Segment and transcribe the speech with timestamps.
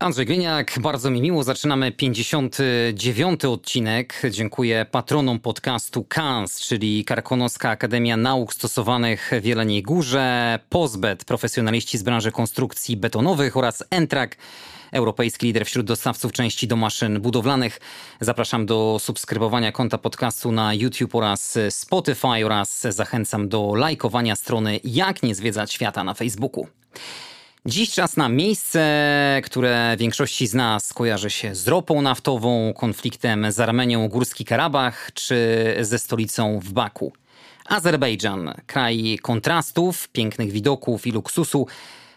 [0.00, 1.44] Andrzej Gliniak, bardzo mi miło.
[1.44, 3.44] Zaczynamy 59.
[3.44, 4.22] odcinek.
[4.30, 12.02] Dziękuję patronom podcastu KANS, czyli Karkonoska Akademia Nauk Stosowanych w Jeleniej Górze, Pozbet, profesjonaliści z
[12.02, 14.36] branży konstrukcji betonowych oraz Entrak,
[14.92, 17.80] europejski lider wśród dostawców części do maszyn budowlanych.
[18.20, 25.22] Zapraszam do subskrybowania konta podcastu na YouTube oraz Spotify oraz zachęcam do lajkowania strony Jak
[25.22, 26.66] nie zwiedzać świata na Facebooku.
[27.68, 33.60] Dziś czas na miejsce, które większości z nas kojarzy się z ropą naftową, konfliktem z
[33.60, 35.36] Armenią Górski Karabach czy
[35.80, 37.12] ze stolicą w Baku.
[37.66, 41.66] Azerbejdżan, kraj kontrastów, pięknych widoków i luksusu,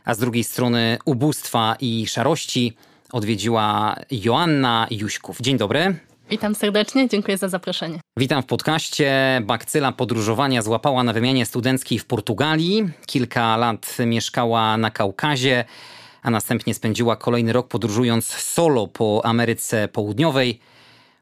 [0.06, 2.73] a z drugiej strony ubóstwa i szarości
[3.12, 5.38] odwiedziła Joanna Juśków.
[5.42, 6.11] Dzień dobry.
[6.32, 8.00] Witam serdecznie, dziękuję za zaproszenie.
[8.18, 9.42] Witam w podcaście.
[9.44, 12.90] Bakcyla podróżowania złapała na wymianie studenckiej w Portugalii.
[13.06, 15.66] Kilka lat mieszkała na Kaukazie,
[16.22, 20.59] a następnie spędziła kolejny rok podróżując solo po Ameryce Południowej.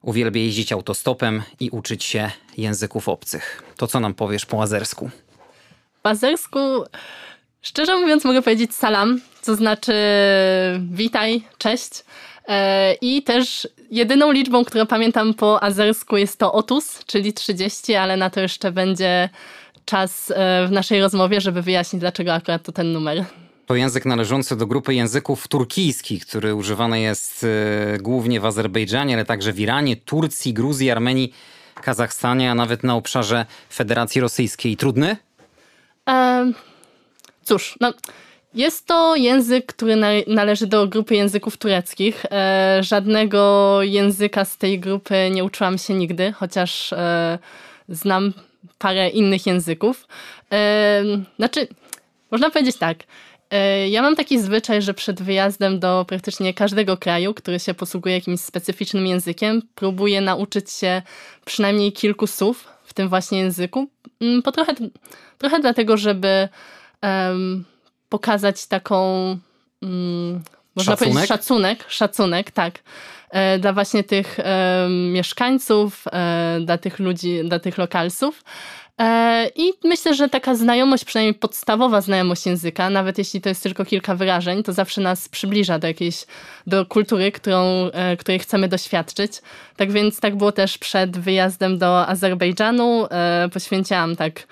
[0.02, 3.64] Uwielbia jeździć autostopem i uczyć się języków obcych.
[3.78, 5.10] To co nam powiesz po azersku?
[6.02, 6.60] Po azersku,
[7.62, 9.94] szczerze mówiąc, mogę powiedzieć salam, co znaczy
[10.92, 12.04] witaj, cześć.
[12.50, 18.18] E, I też jedyną liczbą, którą pamiętam po azersku jest to otus, czyli 30, ale
[18.18, 19.30] na to jeszcze będzie
[19.86, 23.26] czas e, w naszej rozmowie, żeby wyjaśnić, dlaczego akurat to ten numer.
[23.66, 29.26] To język należący do grupy języków turkijskich, który używany jest e, głównie w Azerbejdżanie, ale
[29.26, 31.34] także w Iranie, Turcji, Gruzji, Armenii,
[31.82, 34.78] Kazachstanie, a nawet na obszarze Federacji Rosyjskiej.
[34.78, 35.18] Trudny?
[36.10, 36.52] E,
[37.44, 37.94] cóż, no
[38.54, 39.96] jest to język, który
[40.28, 42.26] należy do grupy języków tureckich.
[42.32, 47.40] E, żadnego języka z tej grupy nie uczyłam się nigdy, chociaż e,
[47.90, 48.34] znam
[48.78, 50.08] parę innych języków.
[50.52, 51.04] E,
[51.38, 51.68] znaczy,
[52.32, 52.98] można powiedzieć tak.
[53.90, 58.40] Ja mam taki zwyczaj, że przed wyjazdem do praktycznie każdego kraju, który się posługuje jakimś
[58.40, 61.02] specyficznym językiem, próbuję nauczyć się
[61.46, 63.88] przynajmniej kilku słów w tym właśnie języku.
[64.22, 64.74] Mm, po trochę,
[65.38, 66.50] trochę dlatego, żeby
[68.10, 69.38] pokazać taką,
[69.84, 70.44] mm,
[70.76, 71.14] można szacunek?
[71.14, 72.80] powiedzieć, szacunek, szacunek, tak,
[73.30, 78.44] e, dla właśnie tych e, mieszkańców, e, dla tych ludzi, dla tych lokalsów.
[79.00, 83.86] E, I myślę, że taka znajomość, przynajmniej podstawowa znajomość języka, nawet jeśli to jest tylko
[83.86, 86.26] kilka wyrażeń, to zawsze nas przybliża do jakiejś,
[86.68, 89.32] do kultury, którą, e, której chcemy doświadczyć.
[89.76, 93.08] Tak więc tak było też przed wyjazdem do Azerbejdżanu.
[93.12, 94.48] E, poświęciłam tak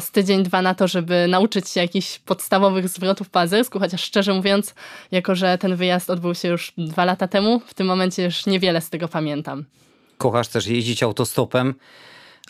[0.00, 4.34] z tydzień, dwa na to, żeby nauczyć się jakichś podstawowych zwrotów po azersku, chociaż szczerze
[4.34, 4.74] mówiąc,
[5.10, 8.80] jako że ten wyjazd odbył się już dwa lata temu, w tym momencie już niewiele
[8.80, 9.64] z tego pamiętam.
[10.18, 11.74] Kochasz też jeździć autostopem,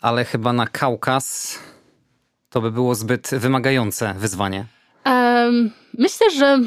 [0.02, 1.58] ale chyba na Kaukaz
[2.48, 4.64] to by było zbyt wymagające wyzwanie.
[5.06, 6.60] Um, myślę, że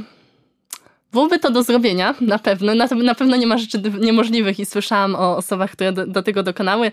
[1.16, 2.76] Byłoby to do zrobienia, na pewno.
[2.76, 6.44] Na, na pewno nie ma rzeczy niemożliwych i słyszałam o osobach, które do, do, tego
[6.44, 6.92] dokonały.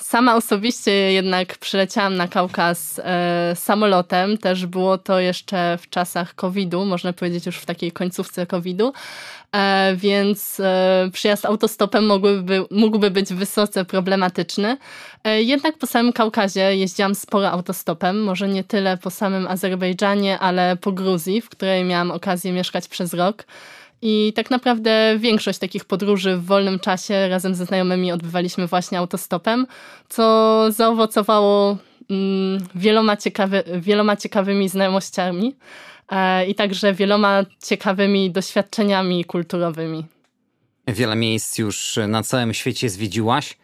[0.00, 4.38] Sama osobiście jednak przyleciałam na Kaukaz e, samolotem.
[4.38, 8.92] Też było to jeszcze w czasach COVID-u, można powiedzieć już w takiej końcówce COVID-u.
[9.56, 14.76] E, więc e, przyjazd autostopem mógłby, mógłby być wysoce problematyczny.
[15.24, 20.76] E, jednak po samym Kaukazie jeździłam sporo autostopem, może nie tyle po samym Azerbejdżanie, ale
[20.76, 23.44] po Gruzji, w której miałam okazję mieszkać przez rok.
[24.02, 29.66] I tak naprawdę większość takich podróży w wolnym czasie razem ze znajomymi odbywaliśmy właśnie autostopem,
[30.08, 31.76] co zaowocowało
[32.10, 35.54] mm, wieloma, ciekawy, wieloma ciekawymi znajomościami.
[36.12, 40.06] E, i także wieloma ciekawymi doświadczeniami kulturowymi.
[40.86, 43.56] Wiele miejsc już na całym świecie zwiedziłaś.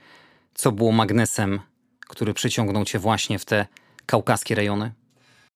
[0.54, 1.60] Co było magnesem,
[2.08, 3.66] który przyciągnął cię właśnie w te
[4.06, 4.92] kaukaskie rejony?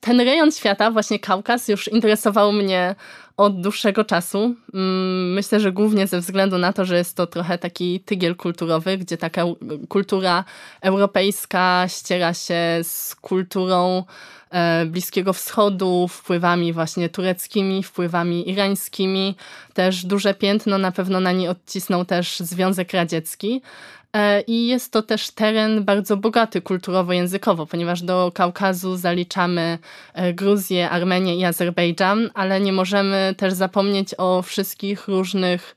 [0.00, 2.94] Ten rejon świata, właśnie Kaukaz, już interesował mnie
[3.36, 4.54] od dłuższego czasu.
[4.74, 8.98] Mm, myślę, że głównie ze względu na to, że jest to trochę taki tygiel kulturowy,
[8.98, 9.44] gdzie taka
[9.88, 10.44] kultura
[10.80, 14.04] europejska ściera się z kulturą
[14.52, 19.36] E, Bliskiego Wschodu, wpływami właśnie tureckimi, wpływami irańskimi.
[19.74, 23.62] Też duże piętno na pewno na nie odcisnął też Związek Radziecki.
[24.16, 29.78] E, I jest to też teren bardzo bogaty kulturowo-językowo, ponieważ do Kaukazu zaliczamy
[30.14, 35.76] e, Gruzję, Armenię i Azerbejdżan, ale nie możemy też zapomnieć o wszystkich różnych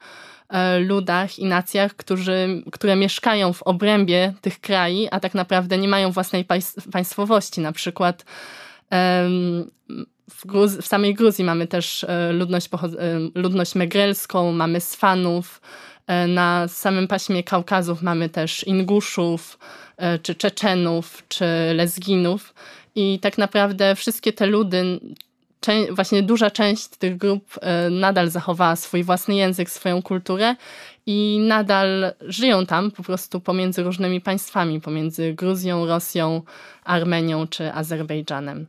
[0.50, 5.88] e, ludach i nacjach, którzy, które mieszkają w obrębie tych krajów, a tak naprawdę nie
[5.88, 6.46] mają własnej
[6.92, 7.62] państwowości.
[7.62, 8.26] Na przykład
[10.30, 12.70] w, Gruz w samej Gruzji mamy też ludność,
[13.36, 15.62] ludność megrelską, mamy Sfanów,
[16.28, 19.60] na samym paśmie Kaukazów mamy też Inguszów,
[20.22, 22.54] czy Czeczenów, czy Lezginów.
[22.96, 25.00] I tak naprawdę wszystkie te ludy,
[25.92, 30.56] właśnie duża część tych grup e, nadal zachowała swój własny język, swoją kulturę
[31.06, 36.42] i nadal żyją tam po prostu pomiędzy różnymi państwami, pomiędzy Gruzją, Rosją,
[36.84, 38.68] Armenią czy Azerbejdżanem.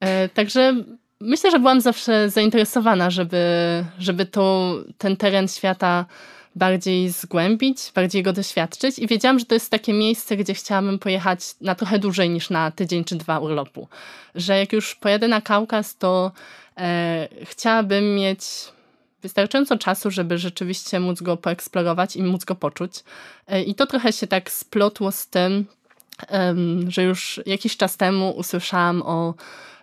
[0.00, 0.74] E, także
[1.20, 3.44] myślę, że byłam zawsze zainteresowana, żeby,
[3.98, 6.06] żeby to, ten teren świata
[6.54, 11.40] bardziej zgłębić, bardziej go doświadczyć i wiedziałam, że to jest takie miejsce, gdzie chciałabym pojechać
[11.60, 13.88] na trochę dłużej niż na tydzień czy dwa urlopu.
[14.34, 16.32] Że jak już pojadę na Kaukaz, to
[16.78, 18.44] e, chciałabym mieć
[19.22, 22.92] wystarczająco czasu, żeby rzeczywiście móc go poeksplorować i móc go poczuć.
[23.48, 25.66] E, I to trochę się tak splotło z tym,
[26.88, 29.34] że już jakiś czas temu usłyszałam o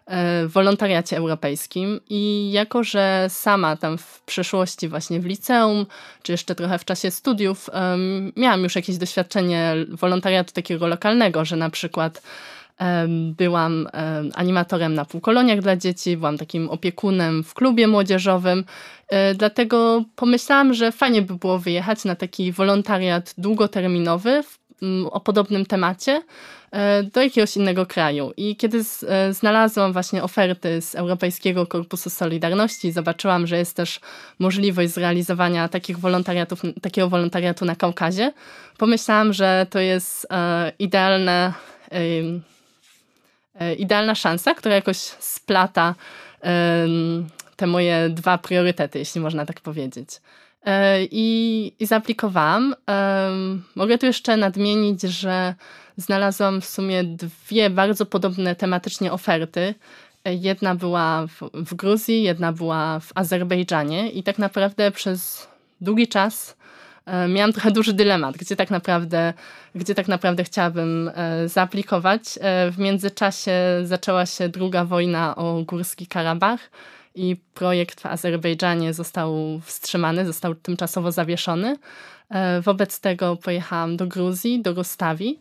[0.09, 5.85] E, wolontariacie europejskim i jako, że sama tam w przeszłości właśnie w liceum,
[6.23, 7.69] czy jeszcze trochę w czasie studiów
[8.35, 12.21] miałam już jakieś doświadczenie wolontariatu takiego lokalnego, że na przykład
[13.37, 13.87] byłam
[14.33, 18.65] animatorem na półkoloniach dla dzieci, byłam takim opiekunem w klubie młodzieżowym,
[19.07, 24.43] e, dlatego pomyślałam, że fajnie by było wyjechać na taki wolontariat długoterminowy
[25.11, 26.21] o podobnym temacie,
[26.71, 28.33] E, do jakiegoś innego kraju.
[28.37, 33.99] I kiedy e, znalazłam właśnie oferty z Europejskiego Korpusu Solidarności, zobaczyłam, że jest też
[34.39, 38.33] możliwość zrealizowania takich wolontariatów, takiego wolontariatu na Kaukazie,
[38.77, 41.53] pomyślałam, że to jest e, idealne,
[43.77, 45.95] idealna szansa, która jakoś splata
[47.55, 50.09] te moje dwa priorytety, jeśli można tak powiedzieć.
[51.11, 52.75] I, i zaaplikowałam.
[53.75, 55.55] Mogę tu jeszcze nadmienić, że
[55.97, 59.75] znalazłam w sumie dwie bardzo podobne tematycznie oferty.
[60.25, 65.47] Jedna była w, w Gruzji, jedna była w Azerbejdżanie i tak naprawdę przez
[65.81, 66.55] długi czas
[67.05, 69.33] e, miałam trochę duży dylemat, gdzie tak naprawdę,
[69.75, 72.21] gdzie tak naprawdę chciałabym e, zaaplikować.
[72.41, 73.53] E, w międzyczasie
[73.83, 76.69] zaczęła się druga wojna o Górski Karabach
[77.19, 81.75] i projekt w Azerbejdżanie został wstrzymany, został tymczasowo zawieszony.
[82.61, 85.39] Wobec tego pojechałam do Gruzji, do Rustawi,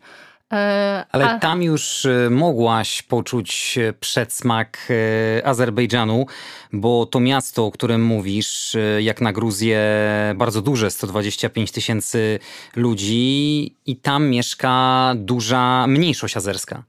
[0.53, 1.39] E, Ale a...
[1.39, 4.87] tam już e, mogłaś poczuć e, przedsmak
[5.43, 6.25] Azerbejdżanu,
[6.73, 9.79] bo to miasto, o którym mówisz, jak na Gruzję,
[10.35, 12.39] bardzo duże, 125 tysięcy
[12.75, 16.83] ludzi i tam mieszka duża mniejszość azerska.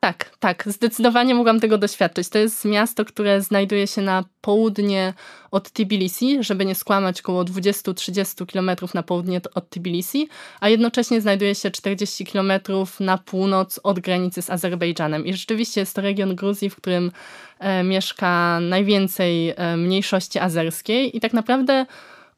[0.00, 2.28] Tak, tak, zdecydowanie mogłam tego doświadczyć.
[2.28, 5.14] To jest miasto, które znajduje się na południe
[5.50, 10.28] od Tbilisi, żeby nie skłamać, około 20-30 km na południe od Tbilisi,
[10.60, 12.52] a jednocześnie znajduje się 40 km
[13.00, 15.26] na północ od granicy z Azerbejdżanem.
[15.26, 17.12] I rzeczywiście jest to region Gruzji, w którym
[17.58, 21.86] e, mieszka najwięcej e, mniejszości azerskiej i tak naprawdę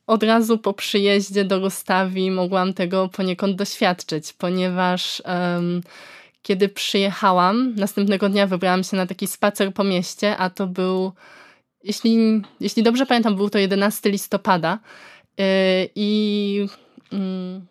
[0.07, 5.23] od razu po przyjeździe do Rustawi mogłam tego poniekąd doświadczyć, ponieważ
[6.43, 11.13] kiedy przyjechałam, następnego dnia wybrałam się na taki spacer po mieście, a to był,
[11.85, 14.79] jeśli, jeśli dobrze pamiętam, był to 11 listopada.
[15.39, 15.45] Yy,
[15.95, 16.67] I,
[17.13, 17.67] mm,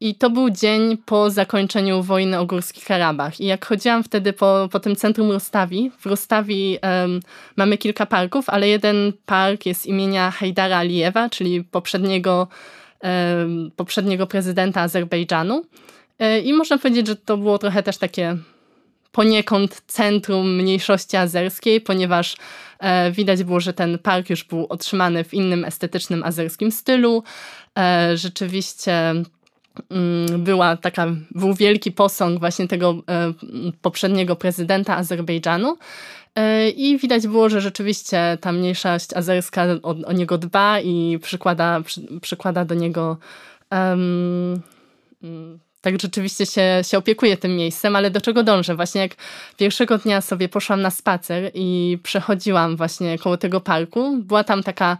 [0.00, 3.40] I to był dzień po zakończeniu wojny o Górski Karabach.
[3.40, 7.20] I jak chodziłam wtedy po, po tym centrum Rustawi, w Rustawi um,
[7.56, 12.48] mamy kilka parków, ale jeden park jest imienia Hajdara Alijewa, czyli poprzedniego,
[13.02, 15.64] um, poprzedniego prezydenta Azerbejdżanu.
[16.18, 18.36] E, I można powiedzieć, że to było trochę też takie
[19.12, 22.36] poniekąd centrum mniejszości azerskiej, ponieważ
[22.78, 27.22] e, widać było, że ten park już był otrzymany w innym estetycznym azerskim stylu.
[27.78, 29.14] E, rzeczywiście
[29.90, 33.02] mm, była taka, był wielki posąg właśnie tego
[33.82, 35.76] poprzedniego prezydenta Azerbejdżanu.
[36.76, 42.00] I widać było, że rzeczywiście ta mniejszość azerska o, o niego dba i przykłada, przy,
[42.20, 43.16] przykłada do niego
[43.70, 44.62] um,
[45.80, 48.76] tak rzeczywiście się, się opiekuję tym miejscem, ale do czego dążę?
[48.76, 49.16] Właśnie jak
[49.56, 54.96] pierwszego dnia sobie poszłam na spacer i przechodziłam właśnie koło tego parku, była tam taka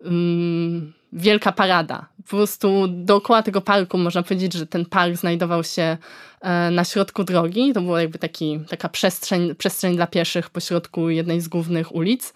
[0.00, 2.06] um, wielka parada.
[2.16, 5.96] Po prostu dookoła tego parku można powiedzieć, że ten park znajdował się
[6.40, 7.72] e, na środku drogi.
[7.72, 12.34] To była jakby taki, taka przestrzeń, przestrzeń dla pieszych pośrodku jednej z głównych ulic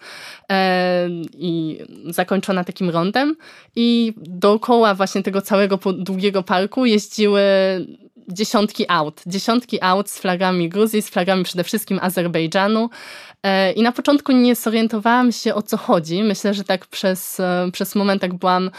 [0.51, 3.35] e, i zakończona takim rondem.
[3.75, 7.41] I dookoła właśnie tego całego długiego parku jeździły
[8.27, 9.21] dziesiątki aut.
[9.25, 12.89] Dziesiątki aut z flagami Gruzji, z flagami przede wszystkim Azerbejdżanu.
[13.43, 16.23] E, I na początku nie zorientowałam się o co chodzi.
[16.23, 17.41] Myślę, że tak przez,
[17.73, 18.71] przez moment, jak byłam e,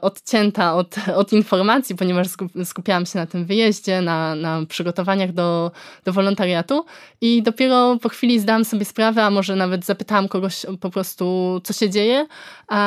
[0.00, 2.26] odcięta od, od informacji, ponieważ
[2.64, 5.70] skupiałam się na tym wyjeździe, na, na przygotowaniach do,
[6.04, 6.84] do wolontariatu
[7.20, 11.72] i dopiero po chwili zdałam sobie sprawę, a może nawet zapytałam kogoś po prostu, co
[11.72, 12.26] się dzieje,
[12.68, 12.80] a,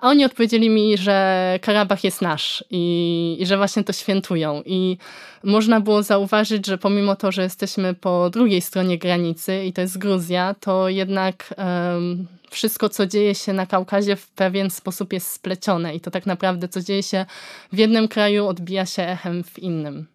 [0.00, 4.62] a oni odpowiedzieli mi, że Karabach jest nasz i, i że właśnie to świętują.
[4.66, 4.98] I
[5.44, 9.98] można było zauważyć, że pomimo to, że jesteśmy po drugiej stronie granicy i to jest
[9.98, 15.94] Gruzja, to jednak um, wszystko, co dzieje się na Kaukazie w pewien sposób jest splecione
[15.94, 17.26] i to tak naprawdę, co dzieje się
[17.72, 20.06] w jednym kraju, odbija się echem w innym.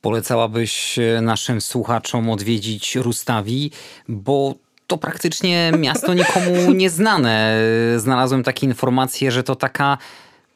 [0.00, 3.70] Polecałabyś e, naszym słuchaczom odwiedzić Rustawi,
[4.08, 4.54] bo
[4.86, 7.58] to praktycznie miasto nikomu nieznane.
[7.96, 9.98] Znalazłem takie informacje, że to taka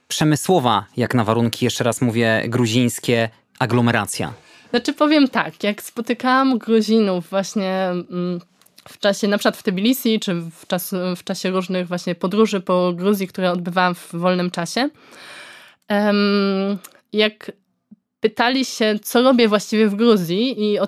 [0.09, 3.29] przemysłowa, jak na warunki, jeszcze raz mówię, gruzińskie,
[3.61, 4.33] aglomeracja.
[4.71, 8.41] Znaczy powiem tak, jak spotykałam Gruzinów właśnie mm,
[8.89, 12.93] w czasie, na przykład w Tbilisi, czy w, czas, w czasie różnych właśnie podróży po
[12.93, 14.89] Gruzji, które odbywałam w wolnym czasie,
[17.13, 17.53] jak
[18.21, 20.79] pytali się, co robię właściwie w Gruzji i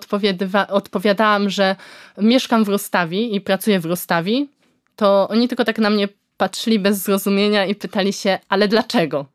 [0.68, 1.76] odpowiadałam, że
[2.18, 4.48] mieszkam w Rostawi i pracuję w Rostawi,
[4.96, 9.26] to oni tylko tak na mnie patrzyli bez zrozumienia i pytali się, ale dlaczego?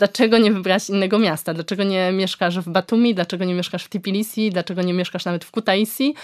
[0.00, 1.54] Dlaczego nie wybrałaś innego miasta?
[1.54, 3.14] Dlaczego nie mieszkasz w Batumi?
[3.14, 4.50] Dlaczego nie mieszkasz w Tbilisi?
[4.50, 6.14] Dlaczego nie mieszkasz nawet w Kutaisi?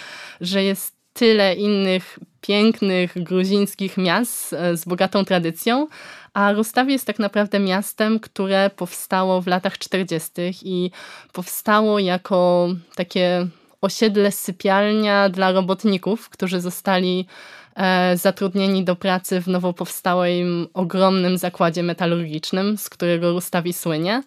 [0.41, 5.89] Że jest tyle innych pięknych gruzińskich miast e, z bogatą tradycją,
[6.35, 10.31] a Rustawi jest tak naprawdę miastem, które powstało w latach 40.
[10.63, 10.91] i
[11.33, 13.47] powstało jako takie
[13.81, 17.27] osiedle sypialnia dla robotników, którzy zostali
[18.15, 24.23] zatrudnieni do pracy w nowo powstałym ogromnym zakładzie metalurgicznym, z którego Rustawi słynie.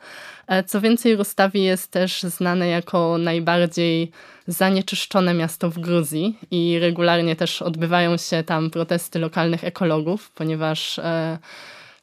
[0.48, 4.12] E, co więcej, Rustawi jest też znane jako najbardziej
[4.48, 11.38] zanieczyszczone miasto w Gruzji i regularnie też odbywają się tam protesty lokalnych ekologów, ponieważ e,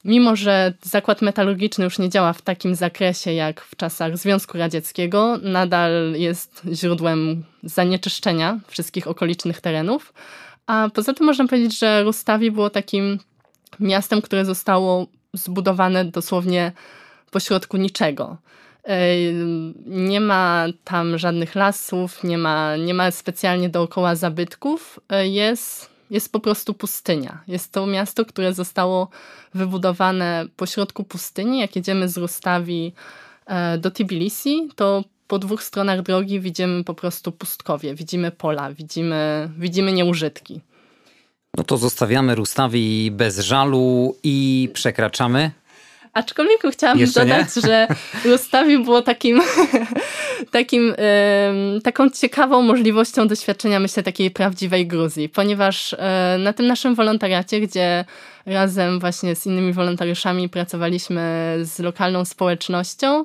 [0.05, 5.39] mimo, że zakład metalurgiczny już nie działa w takim zakresie jak w czasach Związku Radzieckiego,
[5.43, 10.13] nadal jest źródłem zanieczyszczenia wszystkich okolicznych terenów.
[10.67, 13.19] A poza tym można powiedzieć, że Rustawi było takim
[13.81, 16.73] miastem, które zostało zbudowane dosłownie
[17.31, 18.37] pośrodku niczego.
[19.87, 25.01] Nie ma tam żadnych lasów, nie ma, nie ma specjalnie dookoła zabytków.
[25.23, 27.43] Jest, jest po prostu pustynia.
[27.49, 29.09] Jest to miasto, które zostało
[29.55, 31.61] wybudowane pośrodku pustyni.
[31.61, 32.93] Jak jedziemy z Rustawi
[33.47, 39.51] e, do Tbilisi, to po dwóch stronach drogi widzimy po prostu pustkowie, widzimy pola, widzimy,
[39.59, 40.61] widzimy nieużytki.
[41.57, 45.51] No to zostawiamy Rustawi bez żalu i przekraczamy
[46.17, 47.63] Aczkolwiek chciałam Jeszcze dodać, nie?
[47.63, 47.89] że
[48.25, 49.43] Rustawi było takim,
[50.51, 50.95] takim,
[51.85, 58.05] taką ciekawą możliwością doświadczenia, myślę, takiej prawdziwej Gruzji, ponieważ e, na tym naszym wolontariacie, gdzie
[58.47, 63.25] razem właśnie z innymi wolontariuszami pracowaliśmy z lokalną społecznością,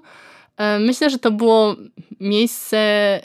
[0.79, 1.75] myślę, że to było
[2.19, 3.19] miejsce.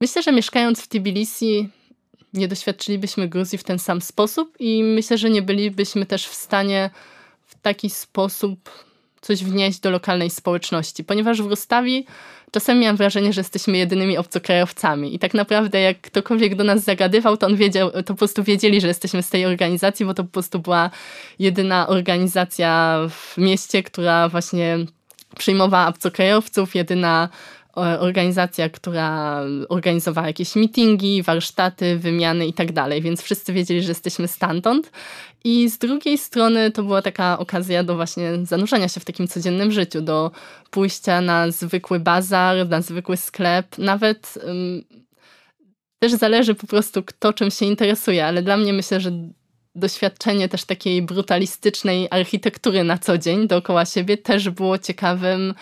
[0.00, 1.68] Myślę, że mieszkając w Tbilisi
[2.32, 6.90] nie doświadczylibyśmy Gruzji w ten sam sposób i myślę, że nie bylibyśmy też w stanie
[7.46, 8.86] w taki sposób
[9.20, 12.06] coś wnieść do lokalnej społeczności, ponieważ w Rustawi
[12.56, 15.14] czasem miałam wrażenie, że jesteśmy jedynymi obcokrajowcami.
[15.14, 18.80] I tak naprawdę jak ktokolwiek do nas zagadywał, to on wiedział, to po prostu wiedzieli,
[18.80, 20.90] że jesteśmy z tej organizacji, bo to po prostu była
[21.38, 24.78] jedyna organizacja w mieście, która właśnie
[25.38, 27.28] przyjmowała obcokrajowców, jedyna
[27.76, 34.28] organizacja, która organizowała jakieś meetingi, warsztaty, wymiany i tak dalej, więc wszyscy wiedzieli, że jesteśmy
[34.28, 34.90] stamtąd.
[35.44, 39.72] I z drugiej strony to była taka okazja do właśnie zanurzenia się w takim codziennym
[39.72, 40.30] życiu, do
[40.70, 44.38] pójścia na zwykły bazar, na zwykły sklep, nawet
[45.98, 49.10] też zależy po prostu kto czym się interesuje, ale dla mnie myślę, że
[49.74, 55.54] doświadczenie też takiej brutalistycznej architektury na co dzień dookoła siebie też było ciekawym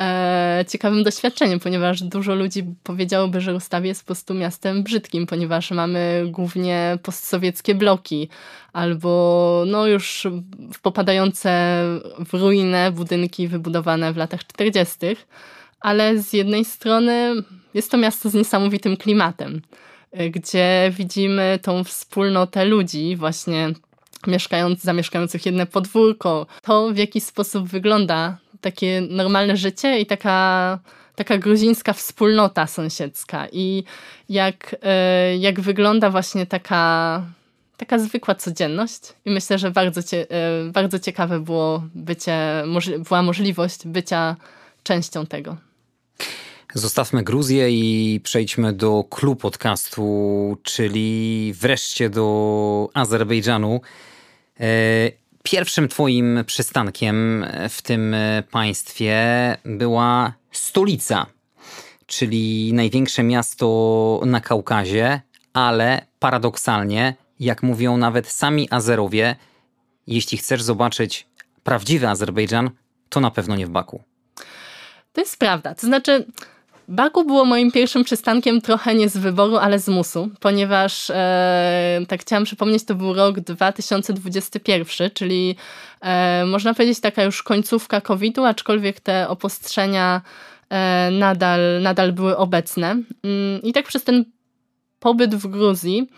[0.00, 5.70] e, ciekawym doświadczeniem, ponieważ dużo ludzi powiedziałoby, że Rustawie jest po prostu miastem brzydkim, ponieważ
[5.70, 8.28] mamy głównie postsowieckie bloki
[8.72, 10.26] albo no już
[10.82, 11.82] popadające
[12.30, 14.96] w ruinę budynki wybudowane w latach 40.,
[15.80, 17.34] ale z jednej strony
[17.74, 19.62] jest to miasto z niesamowitym klimatem,
[20.12, 23.72] e, gdzie widzimy tą wspólnotę ludzi właśnie
[24.26, 26.46] mieszkając, zamieszkających jedne podwórko.
[26.62, 30.78] To, w jaki sposób wygląda takie normalne życie i taka,
[31.14, 33.46] taka gruzińska wspólnota sąsiedzka.
[33.52, 33.84] I
[34.28, 37.22] jak, e, jak wygląda właśnie taka,
[37.76, 39.00] taka zwykła codzienność.
[39.24, 42.64] I myślę, że bardzo, cie, e, bardzo ciekawe było bycie,
[43.08, 44.36] była możliwość bycia
[44.82, 45.56] częścią tego.
[46.74, 53.80] Zostawmy Gruzję i przejdźmy do klub podcastu, czyli wreszcie do Azerbejdżanu.
[55.48, 58.16] E, Pierwszym twoim przystankiem w tym
[58.50, 59.16] państwie
[59.64, 61.26] była stolica,
[62.06, 65.20] czyli największe miasto na Kaukazie,
[65.52, 69.36] ale paradoksalnie, jak mówią nawet sami Azerowie,
[70.06, 71.26] jeśli chcesz zobaczyć
[71.62, 72.70] prawdziwy Azerbejdżan,
[73.08, 74.02] to na pewno nie w Baku.
[75.12, 75.74] To jest prawda.
[75.74, 76.26] To znaczy,
[76.88, 82.20] Baku było moim pierwszym przystankiem trochę nie z wyboru, ale z musu, ponieważ e, tak
[82.20, 85.56] chciałam przypomnieć, to był rok 2021, czyli
[86.00, 90.20] e, można powiedzieć taka już końcówka COVID-u, aczkolwiek te opostrzenia
[90.70, 92.90] e, nadal, nadal były obecne.
[92.90, 94.24] Mm, I tak przez ten
[95.00, 96.10] pobyt w Gruzji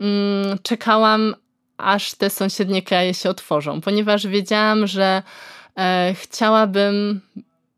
[0.00, 1.34] mm, czekałam,
[1.76, 5.22] aż te sąsiednie kraje się otworzą, ponieważ wiedziałam, że
[5.78, 7.20] e, chciałabym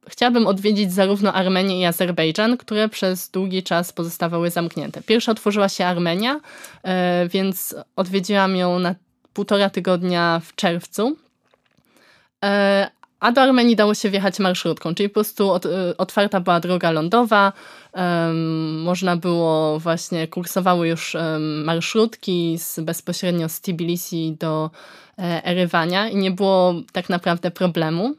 [0.08, 5.02] chciałabym odwiedzić zarówno Armenię i Azerbejdżan, które przez długi czas pozostawały zamknięte.
[5.02, 6.40] Pierwsza otworzyła się Armenia,
[6.82, 8.94] e, więc odwiedziłam ją na
[9.32, 11.16] półtora tygodnia w czerwcu.
[12.44, 15.58] E, a do Armenii dało się wjechać marszrutką, czyli po prostu e,
[15.98, 17.52] otwarta była droga lądowa,
[18.84, 21.16] można było właśnie, kursowały już
[21.64, 24.70] marszrutki z, bezpośrednio z Tbilisi do
[25.44, 28.14] Erywania i nie było tak naprawdę problemu.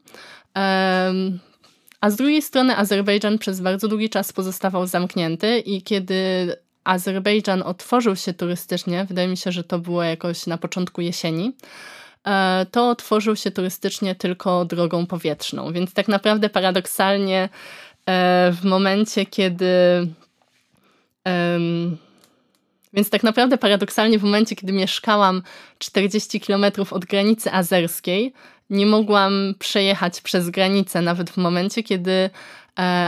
[2.01, 6.15] A z drugiej strony Azerbejdżan przez bardzo długi czas pozostawał zamknięty i kiedy
[6.83, 11.55] Azerbejdżan otworzył się turystycznie, wydaje mi się, że to było jakoś na początku jesieni,
[12.27, 15.73] e, to otworzył się turystycznie tylko drogą powietrzną.
[15.73, 17.49] Więc tak naprawdę paradoksalnie
[18.05, 19.67] e, w momencie, kiedy
[22.93, 25.43] więc tak naprawdę paradoksalnie w momencie, kiedy mieszkałam
[25.79, 28.33] 40 km od granicy azerskiej,
[28.69, 32.29] nie mogłam przejechać przez granicę, nawet w momencie, kiedy e,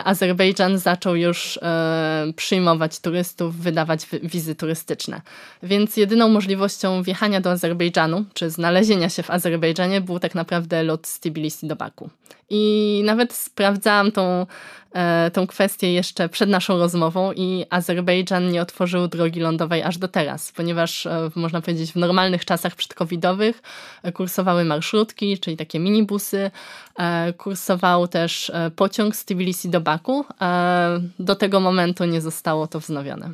[0.06, 5.22] Azerbejdżan zaczął już e, przyjmować turystów, wydawać wizy turystyczne.
[5.64, 11.08] Więc jedyną możliwością wjechania do Azerbejdżanu, czy znalezienia się w Azerbejdżanie, był tak naprawdę lot
[11.08, 12.10] z Tbilisi do Baku.
[12.54, 14.46] I nawet sprawdzałam tą
[14.94, 20.08] E, tą kwestię jeszcze przed naszą rozmową i Azerbejdżan nie otworzył drogi lądowej aż do
[20.08, 23.62] teraz, ponieważ e, można powiedzieć w normalnych czasach przedcovidowych
[24.04, 26.52] e, kursowały marszrutki, czyli takie minibusy,
[27.38, 30.26] kursował też pociąg z Tbilisi do Baku.
[31.20, 33.30] Do tego momentu nie zostało to wznowione.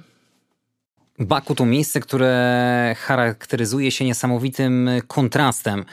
[1.20, 5.86] Baku to miejsce, które charakteryzuje się niesamowitym kontrastem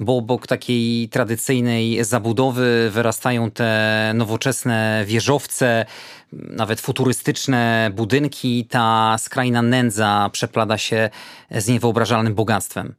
[0.00, 5.86] bo obok takiej tradycyjnej zabudowy wyrastają te nowoczesne wieżowce,
[6.32, 8.66] nawet futurystyczne budynki.
[8.70, 11.10] Ta skrajna nędza przeplada się
[11.50, 12.94] z niewyobrażalnym bogactwem.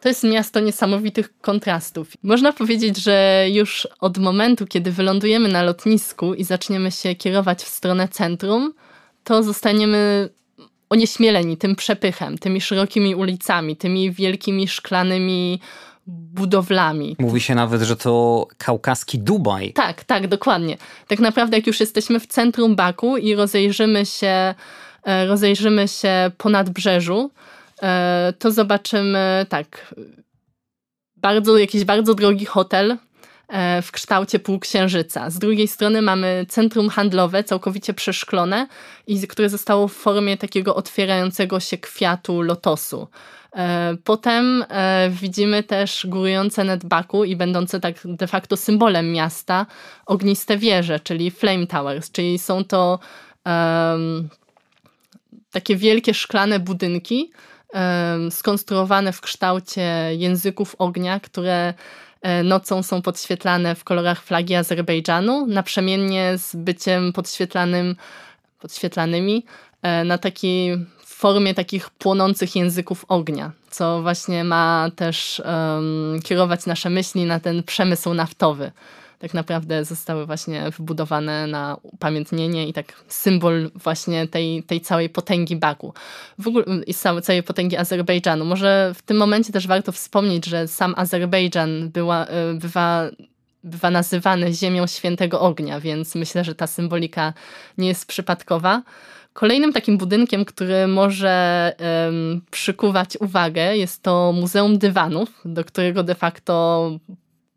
[0.00, 2.08] To jest miasto niesamowitych kontrastów.
[2.22, 7.68] Można powiedzieć, że już od momentu, kiedy wylądujemy na lotnisku i zaczniemy się kierować w
[7.68, 8.74] stronę centrum,
[9.24, 10.28] to zostaniemy
[10.90, 15.60] onieśmieleni tym przepychem, tymi szerokimi ulicami, tymi wielkimi szklanymi
[16.06, 17.16] budowlami.
[17.18, 19.72] Mówi się nawet, że to kaukaski Dubaj.
[19.72, 20.76] Tak, tak, dokładnie.
[21.06, 24.54] Tak naprawdę jak już jesteśmy w centrum Baku i rozejrzymy się,
[25.04, 27.30] e, rozejrzymy się ponad brzeżu,
[27.82, 29.94] e, to zobaczymy tak,
[31.16, 32.96] bardzo, jakiś bardzo drogi hotel
[33.82, 35.30] w kształcie półksiężyca.
[35.30, 38.66] Z drugiej strony mamy centrum handlowe, całkowicie przeszklone,
[39.06, 43.08] i które zostało w formie takiego otwierającego się kwiatu lotosu.
[43.56, 49.66] E, potem e, widzimy też górujące nad Baku i będące tak de facto symbolem miasta
[50.06, 52.98] ogniste wieże, czyli Flame Towers, czyli są to
[53.46, 54.28] um,
[55.50, 57.30] takie wielkie szklane budynki
[57.74, 61.74] um, skonstruowane w kształcie języków ognia, które e,
[62.44, 67.96] nocą są podświetlane w kolorach flagi Azerbejdżanu, naprzemiennie z byciem podświetlanym,
[68.60, 69.44] podświetlanymi
[70.04, 70.70] na taki
[71.20, 77.62] formie takich płonących języków ognia, co właśnie ma też um, kierować nasze myśli na ten
[77.62, 78.72] przemysł naftowy.
[79.20, 85.56] Tak naprawdę zostały właśnie wbudowane na upamiętnienie i tak symbol właśnie tej, tej całej potęgi
[85.56, 85.94] Baku
[86.38, 88.44] w ogóle, i całej potęgi Azerbejdżanu.
[88.44, 93.10] Może w tym momencie też warto wspomnieć, że sam Azerbejdżan była, e, bywa
[93.64, 97.32] bywa nazywany ziemią świętego ognia, więc myślę, że ta symbolika
[97.78, 98.82] nie jest przypadkowa.
[99.32, 101.72] Kolejnym takim budynkiem, który może
[102.04, 106.90] um, przykuwać uwagę, jest to Muzeum Dywanów, do którego de facto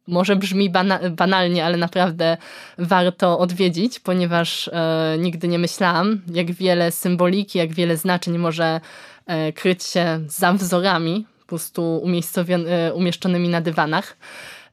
[0.07, 2.37] może brzmi bana banalnie, ale naprawdę
[2.77, 8.81] warto odwiedzić, ponieważ e, nigdy nie myślałam, jak wiele symboliki, jak wiele znaczeń może
[9.25, 12.03] e, kryć się za wzorami, po prostu
[12.67, 14.17] e, umieszczonymi na dywanach.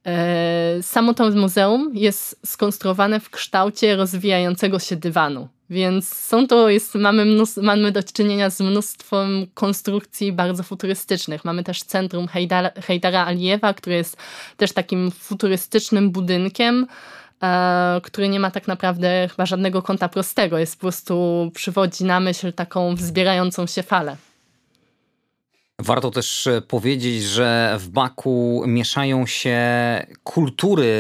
[0.06, 5.48] E, samo to muzeum jest skonstruowane w kształcie rozwijającego się dywanu.
[5.70, 7.26] Więc są to, jest, mamy,
[7.62, 11.44] mamy do czynienia z mnóstwem konstrukcji bardzo futurystycznych.
[11.44, 14.16] Mamy też centrum Hejdara, Hejdara Alijewa, które jest
[14.56, 16.86] też takim futurystycznym budynkiem,
[17.42, 20.58] e, który nie ma tak naprawdę chyba żadnego kąta prostego.
[20.58, 24.16] Jest po prostu, przywodzi na myśl taką wzbierającą się falę.
[25.82, 29.58] Warto też e, powiedzieć, że w Baku mieszają się
[30.24, 30.92] kultury,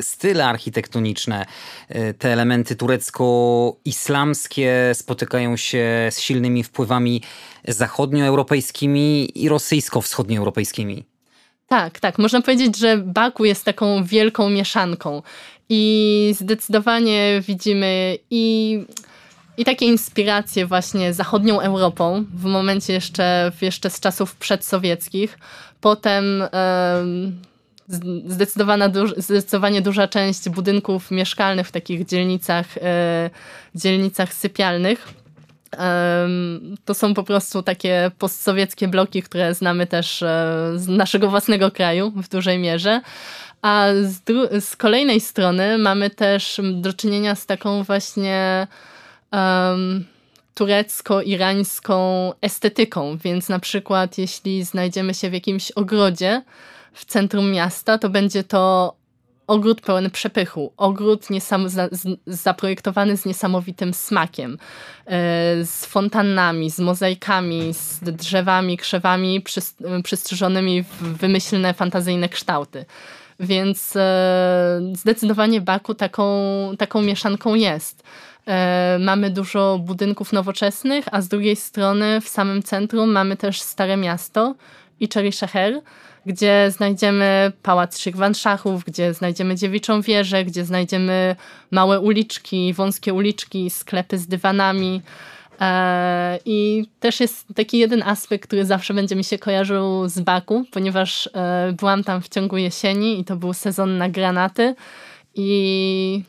[0.00, 1.46] style architektoniczne.
[1.88, 7.22] E, te elementy turecko-islamskie spotykają się z silnymi wpływami
[7.68, 11.04] zachodnioeuropejskimi i rosyjsko-wschodnioeuropejskimi.
[11.66, 12.18] Tak, tak.
[12.18, 15.22] Można powiedzieć, że Baku jest taką wielką mieszanką.
[15.68, 18.80] I zdecydowanie widzimy i
[19.56, 25.38] i takie inspiracje właśnie zachodnią Europą w momencie jeszcze, jeszcze z czasów przedsowieckich.
[25.80, 26.42] Potem
[28.26, 33.30] zdecydowana, zdecydowanie duża część budynków mieszkalnych w takich dzielnicach, e,
[33.74, 35.08] dzielnicach sypialnych.
[36.84, 42.12] To są po prostu takie postsowieckie bloki, które znamy też e, z naszego własnego kraju
[42.16, 43.00] w dużej mierze.
[43.62, 44.20] A z,
[44.64, 48.66] z kolejnej strony mamy też do czynienia z taką właśnie
[49.36, 50.04] um,
[50.54, 56.42] turecko-irańską estetyką, więc na przykład jeśli znajdziemy się w jakimś ogrodzie
[56.92, 58.94] w centrum miasta, to będzie to
[59.46, 64.58] ogród pełen przepychu, ogród niesam, za, z, zaprojektowany z niesamowitym smakiem,
[65.06, 69.42] e, z fontannami, z mozaikami, z drzewami, krzewami
[70.02, 72.84] przystrzyżonymi w wymyślne, fantazyjne kształty.
[73.40, 76.24] Więc e, zdecydowanie Baku taką,
[76.78, 78.02] taką mieszanką jest.
[78.46, 83.96] E, mamy dużo budynków nowoczesnych, a z drugiej strony w samym centrum mamy też Stare
[83.96, 84.54] Miasto
[85.00, 85.80] i Sheher,
[86.26, 87.98] gdzie znajdziemy Pałac
[88.34, 91.36] Szachów, gdzie znajdziemy Dziewiczą Wieżę, gdzie znajdziemy
[91.70, 95.02] małe uliczki, wąskie uliczki, sklepy z dywanami.
[95.60, 100.64] E, I też jest taki jeden aspekt, który zawsze będzie mi się kojarzył z Baku,
[100.70, 104.74] ponieważ e, byłam tam w ciągu jesieni i to był sezon na granaty.
[105.34, 106.22] I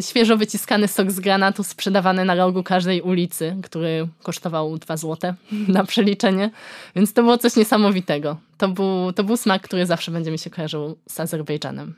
[0.00, 5.34] świeżo wyciskany sok z granatu sprzedawany na rogu każdej ulicy, który kosztował 2 złote
[5.68, 6.50] na przeliczenie.
[6.96, 8.36] Więc to było coś niesamowitego.
[8.58, 11.94] To był, to był smak, który zawsze będzie mi się kojarzył z Azerbejdżanem.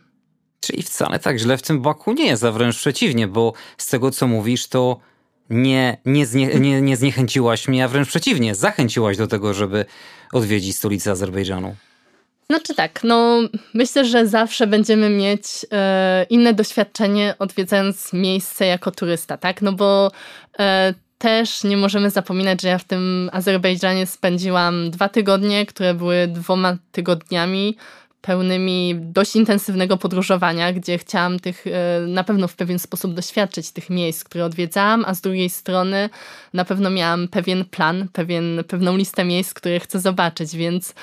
[0.60, 4.10] Czyli wcale tak źle w tym Baku nie jest, a wręcz przeciwnie, bo z tego
[4.10, 5.00] co mówisz, to
[5.50, 9.84] nie, nie, znie, nie, nie zniechęciłaś mnie, a wręcz przeciwnie, zachęciłaś do tego, żeby
[10.32, 11.76] odwiedzić stolicę Azerbejdżanu.
[12.50, 13.40] Znaczy tak, no
[13.74, 19.62] myślę, że zawsze będziemy mieć e, inne doświadczenie odwiedzając miejsce jako turysta, tak?
[19.62, 20.10] No bo
[20.58, 26.26] e, też nie możemy zapominać, że ja w tym Azerbejdżanie spędziłam dwa tygodnie, które były
[26.26, 27.76] dwoma tygodniami
[28.20, 33.90] pełnymi dość intensywnego podróżowania, gdzie chciałam tych e, na pewno w pewien sposób doświadczyć tych
[33.90, 36.10] miejsc, które odwiedzałam, a z drugiej strony
[36.54, 40.94] na pewno miałam pewien plan, pewien, pewną listę miejsc, które chcę zobaczyć, więc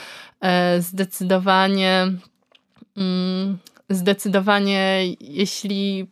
[0.45, 2.11] E, zdecydowanie,
[2.97, 3.57] mm,
[3.89, 6.07] zdecydowanie, jeśli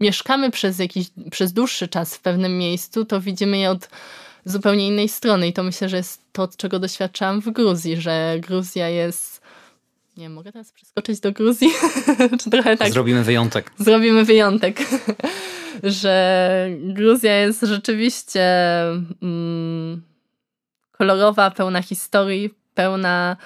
[0.00, 3.88] mieszkamy przez jakiś, przez dłuższy czas w pewnym miejscu, to widzimy je od
[4.44, 8.88] zupełnie innej strony i to myślę, że jest to, czego doświadczałam w Gruzji, że Gruzja
[8.88, 9.35] jest
[10.16, 11.68] nie mogę teraz przeskoczyć do Gruzji?
[12.40, 12.92] Czy trochę tak?
[12.92, 13.72] Zrobimy wyjątek.
[13.78, 14.78] Zrobimy wyjątek.
[15.82, 18.80] że Gruzja jest rzeczywiście
[19.22, 20.02] mm,
[20.92, 23.36] kolorowa, pełna historii, pełna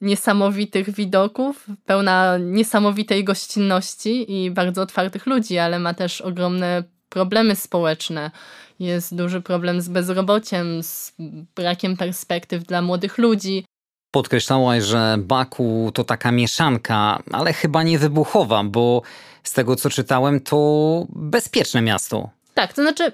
[0.00, 8.30] niesamowitych widoków, pełna niesamowitej gościnności i bardzo otwartych ludzi, ale ma też ogromne problemy społeczne.
[8.78, 11.12] Jest duży problem z bezrobociem, z
[11.56, 13.64] brakiem perspektyw dla młodych ludzi.
[14.10, 19.02] Podkreślałaś, że Baku to taka mieszanka, ale chyba nie wybuchowa, bo
[19.42, 22.30] z tego co czytałem, to bezpieczne miasto.
[22.54, 23.12] Tak, to znaczy,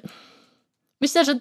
[1.01, 1.39] myślę, że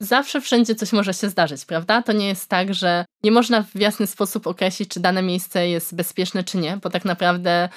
[0.00, 2.02] zawsze wszędzie coś może się zdarzyć, prawda?
[2.02, 5.94] To nie jest tak, że nie można w jasny sposób określić, czy dane miejsce jest
[5.94, 7.68] bezpieczne, czy nie, bo tak naprawdę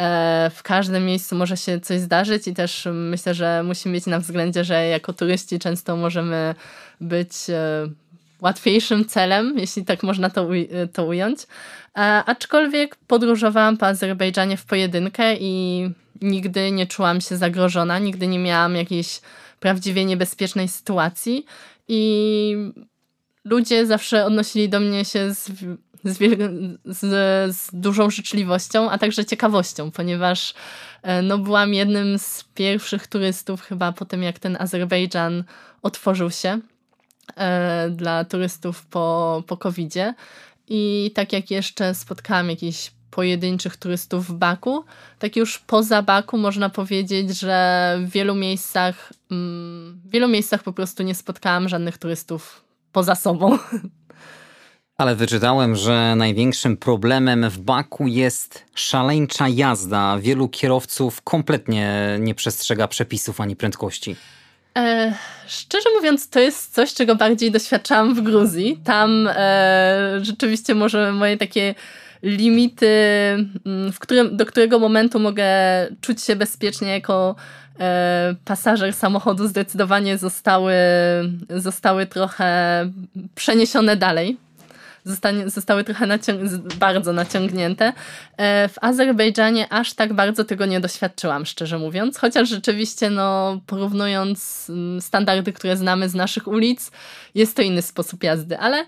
[0.00, 4.18] e, w każdym miejscu może się coś zdarzyć i też myślę, że musimy mieć na
[4.18, 6.54] względzie, że jako turyści często możemy
[7.00, 7.88] być e,
[8.42, 10.48] łatwiejszym celem, jeśli tak można to,
[10.92, 11.40] to ująć.
[11.42, 15.84] E, aczkolwiek podróżowałam po Azerbejdżanie w pojedynkę i
[16.22, 19.20] nigdy nie czułam się zagrożona, nigdy nie miałam jakiejś
[19.60, 21.46] prawdziwie niebezpiecznej sytuacji
[21.88, 22.54] i
[23.44, 25.50] ludzie zawsze odnosili do mnie się z,
[26.04, 26.18] z,
[26.84, 27.00] z,
[27.56, 30.54] z dużą życzliwością, a także ciekawością, ponieważ
[31.02, 35.44] e, no, byłam jednym z pierwszych turystów chyba po tym, jak ten Azerbejdżan
[35.82, 36.60] otworzył się
[37.90, 40.14] dla turystów po, po COVID-zie.
[40.68, 44.84] I tak jak jeszcze spotkałam jakichś pojedynczych turystów w Baku.
[45.18, 50.72] Tak już poza Baku można powiedzieć, że w wielu miejscach, mm, w wielu miejscach po
[50.72, 53.58] prostu nie spotkałam żadnych turystów poza sobą.
[54.96, 60.18] Ale wyczytałem, że największym problemem w Baku jest szaleńcza jazda.
[60.20, 64.16] Wielu kierowców kompletnie nie przestrzega przepisów ani prędkości.
[64.78, 65.12] E,
[65.46, 68.80] szczerze mówiąc, to jest coś, czego bardziej doświadczałam w Gruzji.
[68.84, 71.74] Tam e, rzeczywiście może moje takie
[72.22, 72.86] limity,
[73.66, 75.46] mm, w którym, do którego momentu mogę
[76.00, 77.34] czuć się bezpiecznie jako
[77.80, 80.74] e, pasażer samochodu, zdecydowanie zostały,
[81.50, 82.90] zostały trochę
[83.34, 84.36] przeniesione dalej
[85.08, 86.18] zostanie, zostały trochę
[86.78, 87.92] bardzo naciągnięte.
[88.36, 94.66] E, w Azerbejdżanie aż tak bardzo tego nie doświadczyłam, szczerze mówiąc, chociaż rzeczywiście, no, porównując
[94.68, 96.90] mm, standardy, które znamy z naszych ulic,
[97.34, 98.86] jest to inny sposób jazdy, ale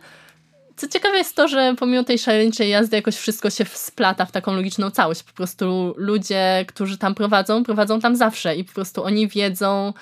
[0.76, 4.54] co ciekawe jest to, że pomimo tej szaleńczej jazdy jakoś wszystko się splata w taką
[4.54, 5.22] logiczną całość.
[5.22, 9.92] Po prostu ludzie, którzy tam prowadzą, prowadzą tam zawsze i po prostu oni wiedzą,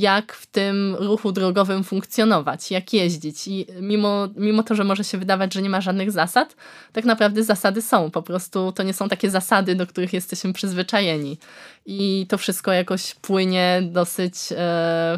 [0.00, 3.48] jak w tym ruchu drogowym funkcjonować, jak jeździć.
[3.48, 6.56] I mimo, mimo to, że może się wydawać, że nie ma żadnych zasad,
[6.92, 8.10] tak naprawdę zasady są.
[8.10, 11.38] Po prostu to nie są takie zasady, do których jesteśmy przyzwyczajeni.
[11.86, 14.56] I to wszystko jakoś płynie dosyć, e,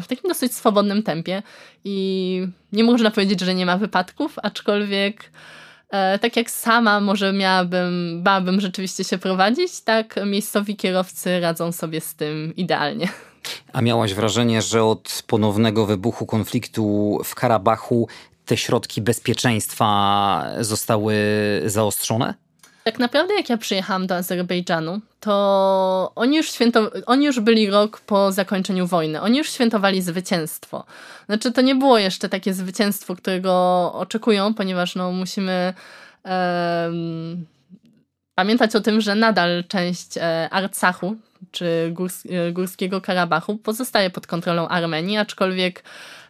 [0.01, 1.43] w takim dosyć swobodnym tempie.
[1.83, 5.31] I nie można powiedzieć, że nie ma wypadków, aczkolwiek.
[5.89, 12.01] E, tak jak sama może miałabym, bałabym rzeczywiście się prowadzić, tak miejscowi kierowcy radzą sobie
[12.01, 13.07] z tym idealnie.
[13.73, 18.07] A miałaś wrażenie, że od ponownego wybuchu konfliktu w Karabachu
[18.45, 21.15] te środki bezpieczeństwa zostały
[21.65, 22.33] zaostrzone?
[22.83, 27.99] Tak naprawdę jak ja przyjechałam do Azerbejdżanu, to oni już, święto, oni już byli rok
[27.99, 29.21] po zakończeniu wojny.
[29.21, 30.85] Oni już świętowali zwycięstwo.
[31.25, 35.73] Znaczy to nie było jeszcze takie zwycięstwo, którego oczekują, ponieważ no, musimy
[38.35, 41.15] pamiętać o tym, że nadal część e, Arcachu,
[41.51, 45.83] czy Górs e, Górskiego Karabachu pozostaje pod kontrolą Armenii, aczkolwiek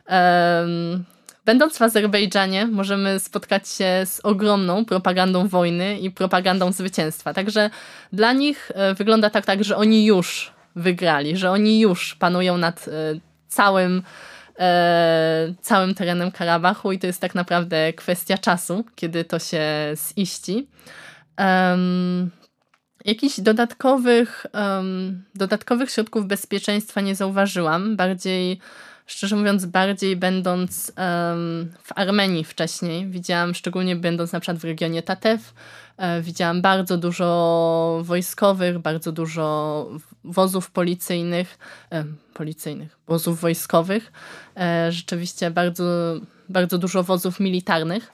[0.09, 1.05] um,
[1.45, 7.33] będąc w Azerbejdżanie możemy spotkać się z ogromną propagandą wojny i propagandą zwycięstwa.
[7.33, 7.69] Także
[8.13, 12.87] dla nich e, wygląda tak, tak że oni już wygrali, że oni już panują nad
[12.87, 12.91] e,
[13.47, 14.03] całym
[15.61, 19.63] całym terenem Karabachu i to jest tak naprawdę kwestia czasu, kiedy to się
[20.17, 20.67] ziści.
[21.37, 22.31] Um,
[23.05, 27.95] Jakichś dodatkowych, um, dodatkowych środków bezpieczeństwa nie zauważyłam.
[27.95, 28.59] Bardziej,
[29.05, 33.07] szczerze mówiąc, bardziej będąc um, w Armenii wcześniej.
[33.07, 35.53] Widziałam, szczególnie będąc na przykład w regionie Tatew,
[35.97, 39.87] e, widziałam bardzo dużo wojskowych, bardzo dużo
[40.23, 41.57] wozów policyjnych,
[41.91, 44.11] e, policyjnych, wozów wojskowych.
[44.57, 45.83] E, rzeczywiście bardzo,
[46.49, 48.13] bardzo dużo wozów militarnych.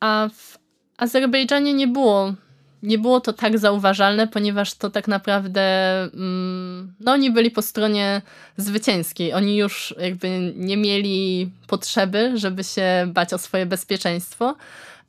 [0.00, 0.58] a w
[0.96, 2.34] Azerbejdżanie nie było
[2.86, 5.62] nie było to tak zauważalne, ponieważ to tak naprawdę
[6.02, 8.22] mm, no oni byli po stronie
[8.56, 9.32] zwycięskiej.
[9.32, 14.56] Oni już jakby nie mieli potrzeby, żeby się bać o swoje bezpieczeństwo,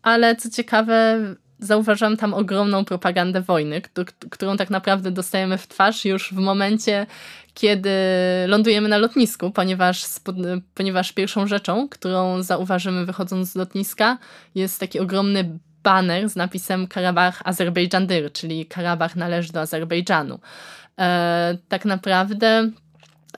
[0.03, 1.19] ale co ciekawe,
[1.59, 3.81] zauważam tam ogromną propagandę wojny,
[4.29, 7.05] którą tak naprawdę dostajemy w twarz już w momencie,
[7.53, 7.89] kiedy
[8.47, 10.05] lądujemy na lotnisku, ponieważ,
[10.73, 14.17] ponieważ pierwszą rzeczą, którą zauważymy wychodząc z lotniska,
[14.55, 20.39] jest taki ogromny baner z napisem Karabach Azerbejdżandyr, czyli Karabach należy do Azerbejdżanu.
[20.99, 22.71] E, tak naprawdę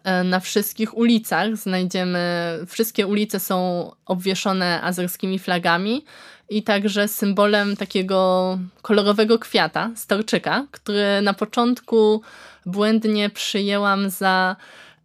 [0.04, 2.20] e, na wszystkich ulicach znajdziemy,
[2.68, 6.06] wszystkie ulice są obwieszone azerskimi flagami
[6.50, 12.22] i także symbolem takiego kolorowego kwiata, storczyka, który na początku
[12.66, 14.56] błędnie przyjęłam za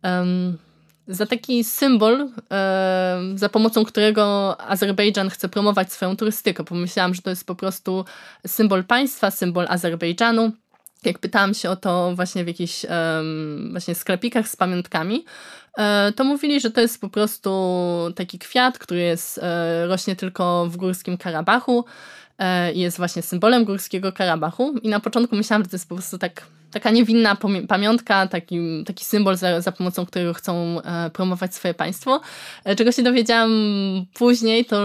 [0.02, 0.58] um,
[1.08, 6.64] za taki symbol, e, za pomocą którego Azerbejdżan chce promować swoją turystykę.
[6.64, 8.04] Pomyślałam, że to jest po prostu
[8.46, 10.52] symbol państwa, symbol Azerbejdżanu.
[11.04, 12.86] Jak pytałam się o to właśnie w jakichś
[13.70, 15.24] właśnie sklepikach z pamiątkami,
[15.78, 17.50] e, to mówili, że to jest po prostu
[18.16, 21.84] taki kwiat, który jest, e, rośnie tylko w górskim Karabachu
[22.74, 24.78] jest właśnie symbolem górskiego Karabachu.
[24.82, 27.36] I na początku myślałam, że to jest po prostu tak taka niewinna
[27.68, 32.20] pamiątka, taki, taki symbol, za, za pomocą którego chcą e, promować swoje państwo.
[32.64, 33.50] E, czego się dowiedziałam
[34.14, 34.76] później, to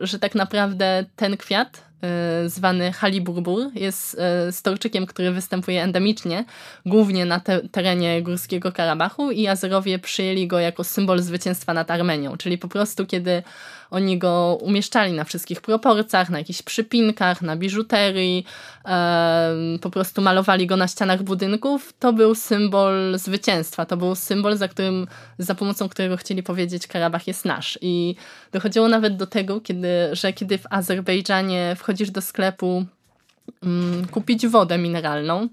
[0.00, 3.70] że tak naprawdę ten kwiat E, zwany Haliburbur.
[3.74, 6.44] Jest e, storczykiem, który występuje endemicznie,
[6.86, 12.36] głównie na te terenie Górskiego Karabachu i Azerowie przyjęli go jako symbol zwycięstwa nad Armenią,
[12.36, 13.42] czyli po prostu kiedy
[13.90, 18.46] oni go umieszczali na wszystkich proporcjach, na jakichś przypinkach, na biżuterii,
[19.80, 24.68] po prostu malowali go na ścianach budynków, to był symbol zwycięstwa, to był symbol, za,
[24.68, 25.06] którym,
[25.38, 27.78] za pomocą którego chcieli powiedzieć Karabach jest nasz.
[27.82, 28.16] I
[28.52, 32.84] dochodziło nawet do tego, kiedy, że kiedy w Azerbejdżanie wchodzisz do sklepu
[33.62, 35.48] mm, kupić wodę mineralną,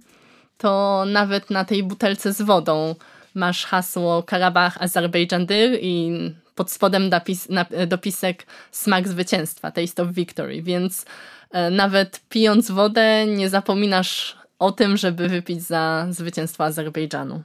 [0.57, 2.95] to nawet na tej butelce z wodą
[3.35, 6.11] masz hasło Karabach Azerbejdżandyr i
[6.55, 7.47] pod spodem dopis,
[7.87, 11.05] dopisek smak zwycięstwa, taste of victory, więc
[11.51, 17.43] e, nawet pijąc wodę nie zapominasz o tym, żeby wypić za zwycięstwo Azerbejdżanu.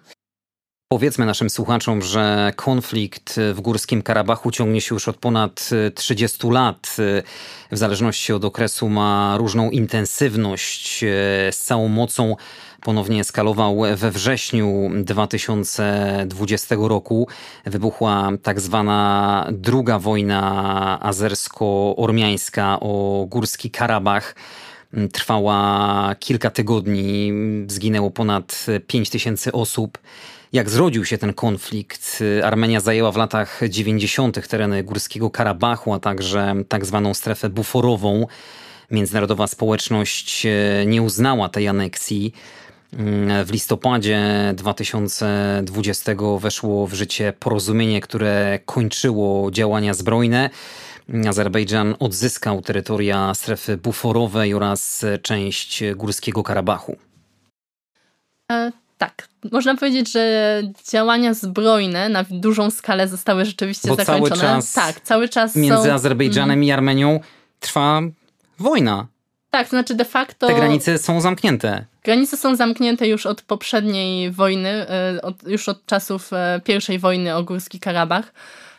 [0.92, 6.96] Powiedzmy naszym słuchaczom, że konflikt w Górskim Karabachu ciągnie się już od ponad 30 lat.
[7.70, 11.00] W zależności od okresu ma różną intensywność.
[11.50, 12.36] Z całą mocą
[12.80, 17.28] ponownie eskalował we wrześniu 2020 roku.
[17.66, 24.34] Wybuchła tak zwana druga wojna azersko-ormiańska o Górski Karabach
[25.12, 27.32] trwała kilka tygodni,
[27.66, 29.98] zginęło ponad 5 tysięcy osób.
[30.52, 32.22] Jak zrodził się ten konflikt?
[32.44, 34.48] Armenia zajęła w latach 90.
[34.48, 38.26] tereny Górskiego Karabachu, a także tak zwaną strefę buforową.
[38.90, 42.32] Międzynarodowa społeczność e, nie uznała tej aneksji.
[42.92, 44.20] Mm, w listopadzie
[44.56, 50.50] 2020 weszło w życie porozumienie, które kończyło działania zbrojne.
[51.28, 56.96] Azerbejdżan odzyskał terytoria strefy buforowej oraz część Górskiego Karabachu.
[58.98, 64.36] Tak, można powiedzieć, że działania zbrojne na dużą skalę zostały rzeczywiście Bo zakończone.
[64.36, 65.92] Cały czas tak, cały czas między są...
[65.92, 66.64] Azerbejdżanem mm.
[66.64, 67.20] i Armenią
[67.60, 68.00] trwa
[68.58, 69.06] wojna.
[69.50, 70.46] Tak, to znaczy de facto.
[70.46, 71.84] Te granice są zamknięte.
[72.04, 77.42] Granice są zamknięte już od poprzedniej wojny, e, już od czasów e, pierwszej wojny o
[77.42, 78.32] Górski Karabach,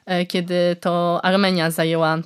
[0.05, 2.17] e, kiedy to Armenia zajęła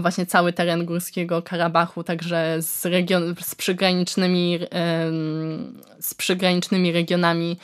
[0.00, 4.58] właśnie cały teren Górskiego Karabachu, także z, region, z, przygranicznymi,
[6.00, 7.56] z przygranicznymi regionami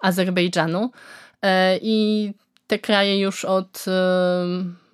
[0.00, 0.90] Azerbejdżanu.
[1.82, 2.32] I
[2.66, 3.84] te kraje już od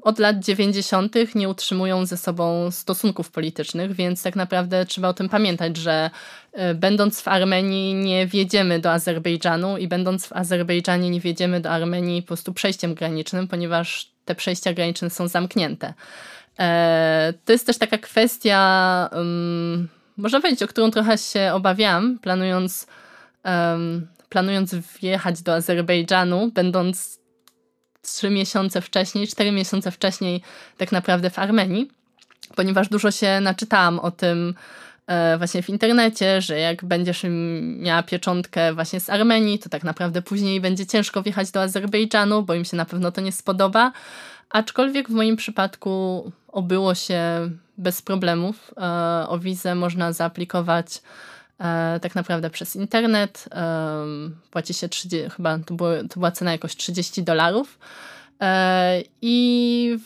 [0.03, 1.14] od lat 90.
[1.35, 6.11] nie utrzymują ze sobą stosunków politycznych, więc tak naprawdę trzeba o tym pamiętać, że
[6.53, 11.71] e, będąc w Armenii nie wjedziemy do Azerbejdżanu i będąc w Azerbejdżanie nie wjedziemy do
[11.71, 15.95] Armenii po prostu przejściem granicznym, ponieważ te przejścia graniczne są zamknięte.
[16.59, 22.87] E, to jest też taka kwestia, um, można powiedzieć, o którą trochę się obawiam, planując,
[24.29, 27.19] planując wjechać do Azerbejdżanu, będąc
[28.03, 30.43] trzy miesiące wcześniej, cztery miesiące wcześniej
[30.77, 31.91] tak naprawdę w Armenii,
[32.57, 34.55] ponieważ dużo się naczytałam o tym
[35.07, 37.23] e, właśnie w internecie, że jak będziesz
[37.79, 42.55] miała pieczątkę właśnie z Armenii, to tak naprawdę później będzie ciężko wjechać do Azerbejdżanu, bo
[42.55, 43.93] im się na pewno to nie spodoba.
[44.53, 48.75] Aczkolwiek w moim przypadku obyło się bez problemów.
[48.77, 51.01] E, o wizę można zaaplikować
[51.62, 53.49] E, tak naprawdę przez internet.
[54.51, 57.79] Płaci się 30, chyba to, było, to była cena jakoś 30 dolarów.
[58.41, 59.99] E, I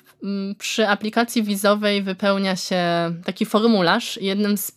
[0.59, 2.85] przy aplikacji wizowej wypełnia się
[3.25, 4.17] taki formularz.
[4.17, 4.73] Jednym z,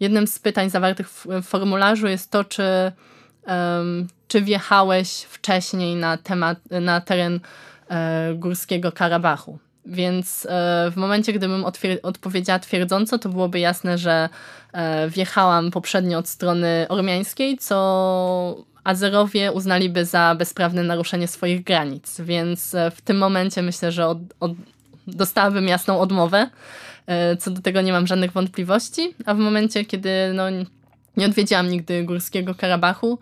[0.00, 2.62] jednym z pytań zawartych w formularzu jest to, czy,
[4.28, 7.40] czy wjechałeś wcześniej na, temat, na teren e,
[8.34, 9.58] Górskiego Karabachu.
[9.86, 10.46] Więc
[10.90, 11.64] w momencie, gdybym
[12.02, 14.28] odpowiedziała twierdząco, to byłoby jasne, że
[14.72, 22.74] E, wjechałam poprzednio od strony ormiańskiej, co Azerowie uznaliby za bezprawne naruszenie swoich granic, więc
[22.74, 24.52] e, w tym momencie myślę, że od, od,
[25.06, 26.50] dostałabym jasną odmowę.
[27.06, 30.44] E, co do tego nie mam żadnych wątpliwości, a w momencie, kiedy no,
[31.16, 33.18] nie odwiedziłam nigdy Górskiego Karabachu,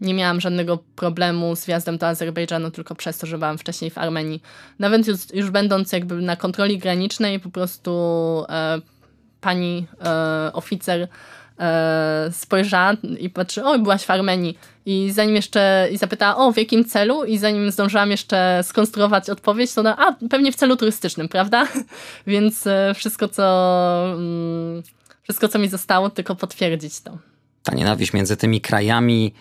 [0.00, 3.98] nie miałam żadnego problemu z wjazdem do Azerbejdżanu tylko przez to, że byłam wcześniej w
[3.98, 4.42] Armenii.
[4.78, 7.90] Nawet już, już będąc jakby na kontroli granicznej, po prostu
[9.40, 11.08] pani e, oficer
[11.58, 14.58] e, spojrzała i patrzy, o, byłaś w Armenii.
[14.86, 17.24] I zanim jeszcze, i zapytała, o, w jakim celu?
[17.24, 21.68] I zanim zdążyłam jeszcze skonstruować odpowiedź, to ona, a, pewnie w celu turystycznym, prawda?
[22.26, 23.44] Więc e, wszystko, co,
[24.12, 24.82] mm,
[25.22, 27.18] wszystko, co mi zostało, tylko potwierdzić to.
[27.62, 29.32] Ta nienawiść między tymi krajami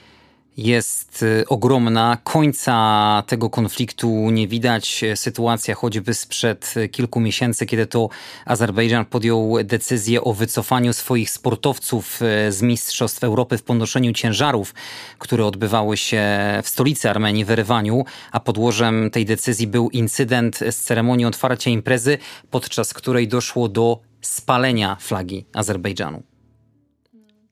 [0.57, 2.17] jest y, ogromna.
[2.23, 5.01] Końca tego konfliktu nie widać.
[5.15, 8.09] Sytuacja choćby sprzed kilku miesięcy, kiedy to
[8.45, 14.73] Azerbejdżan podjął decyzję o wycofaniu swoich sportowców y, z Mistrzostw Europy w ponoszeniu ciężarów,
[15.19, 16.23] które odbywały się
[16.63, 22.17] w stolicy Armenii, w Erywaniu, a podłożem tej decyzji był incydent z ceremonii otwarcia imprezy,
[22.51, 26.23] podczas której doszło do spalenia flagi Azerbejdżanu.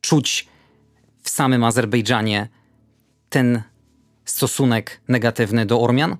[0.01, 0.47] Czuć
[1.27, 2.47] w samym Azerbejdżanie
[3.29, 3.61] ten
[4.25, 6.17] stosunek negatywny do Ormian?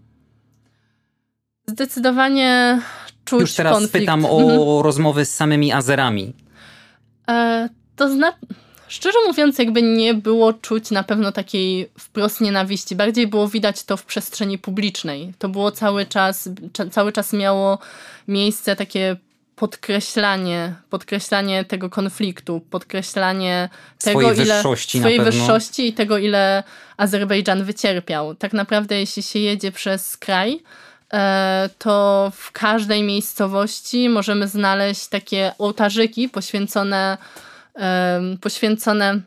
[1.67, 2.81] Zdecydowanie
[3.25, 3.93] czuć Już teraz konflikt.
[3.93, 4.81] pytam o mhm.
[4.83, 6.33] rozmowy z samymi Azerami.
[7.29, 8.37] E, to znaczy,
[8.87, 12.95] szczerze mówiąc, jakby nie było czuć na pewno takiej wprost nienawiści.
[12.95, 15.33] Bardziej było widać to w przestrzeni publicznej.
[15.39, 16.49] To było cały czas,
[16.91, 17.79] cały czas miało
[18.27, 19.17] miejsce takie
[19.57, 26.63] podkreślanie, podkreślanie tego konfliktu, podkreślanie swojej tego, ile wyższości swojej wyższości i tego, ile
[26.97, 28.35] Azerbejdżan wycierpiał.
[28.35, 30.63] Tak naprawdę, jeśli się jedzie przez kraj,
[31.13, 37.17] e, to w każdej miejscowości możemy znaleźć takie ołtarzyki poświęcone,
[38.41, 39.21] poświęcone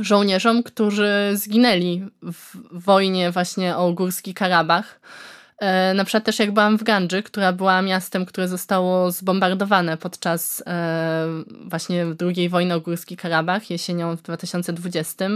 [0.00, 5.00] żołnierzom, którzy zginęli w wojnie właśnie o Górski Karabach.
[5.58, 10.62] E, na przykład też jak byłam w Gandży, która była miastem, które zostało zbombardowane podczas
[10.66, 11.26] e,
[11.64, 15.28] właśnie II wojny o Górski Karabach jesienią w 2020,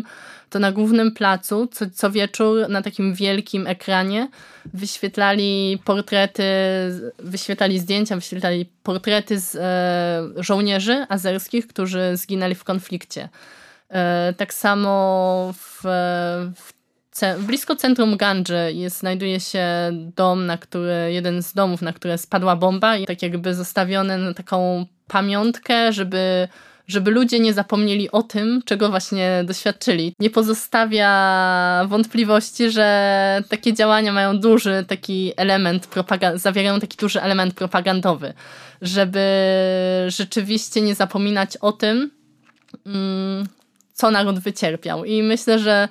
[0.50, 4.28] to na głównym placu co, co wieczór na takim wielkim ekranie
[4.74, 6.44] wyświetlali portrety,
[7.18, 13.28] wyświetlali zdjęcia, wyświetlali portrety z e, żołnierzy azerskich, którzy zginęli w konflikcie.
[14.36, 15.80] Tak samo w,
[16.54, 16.77] w
[17.38, 19.66] blisko centrum Gandży jest, znajduje się
[20.16, 24.34] dom, na który, jeden z domów, na które spadła bomba i tak jakby zostawiony na
[24.34, 26.48] taką pamiątkę, żeby
[26.88, 30.14] żeby ludzie nie zapomnieli o tym, czego właśnie doświadczyli.
[30.18, 35.88] Nie pozostawia wątpliwości, że takie działania mają duży taki element,
[36.34, 38.32] zawierają taki duży element propagandowy,
[38.82, 39.24] żeby
[40.06, 42.10] rzeczywiście nie zapominać o tym,
[42.86, 43.46] mm,
[43.92, 45.04] co naród wycierpiał.
[45.04, 45.88] I myślę, że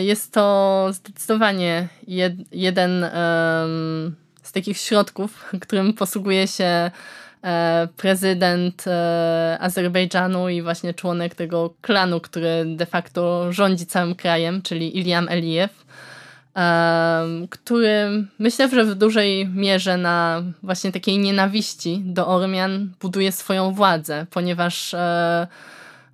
[0.00, 3.06] jest to zdecydowanie jed, jeden
[4.48, 6.90] z takich środków, którym posługuje się
[7.44, 14.62] e, prezydent e, Azerbejdżanu i właśnie członek tego klanu, który de facto rządzi całym krajem,
[14.62, 15.88] czyli Iliam Elijew,
[17.50, 24.26] który myślę, że w dużej mierze na właśnie takiej nienawiści do Ormian buduje swoją władzę,
[24.30, 24.94] ponieważ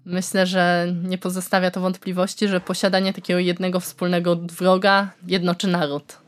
[0.07, 6.19] Myślę, że nie pozostawia to wątpliwości, że posiadanie takiego jednego wspólnego wroga jednoczy naród.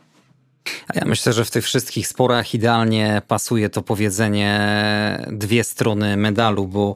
[0.89, 4.61] A ja myślę, że w tych wszystkich sporach idealnie pasuje to powiedzenie
[5.33, 6.95] dwie strony medalu, bo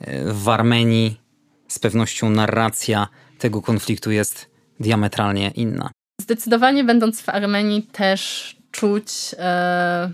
[0.00, 1.20] e, w Armenii
[1.68, 3.08] z pewnością narracja
[3.38, 5.90] tego konfliktu jest diametralnie inna.
[6.20, 9.34] Zdecydowanie będąc w Armenii też czuć.
[9.38, 10.10] E,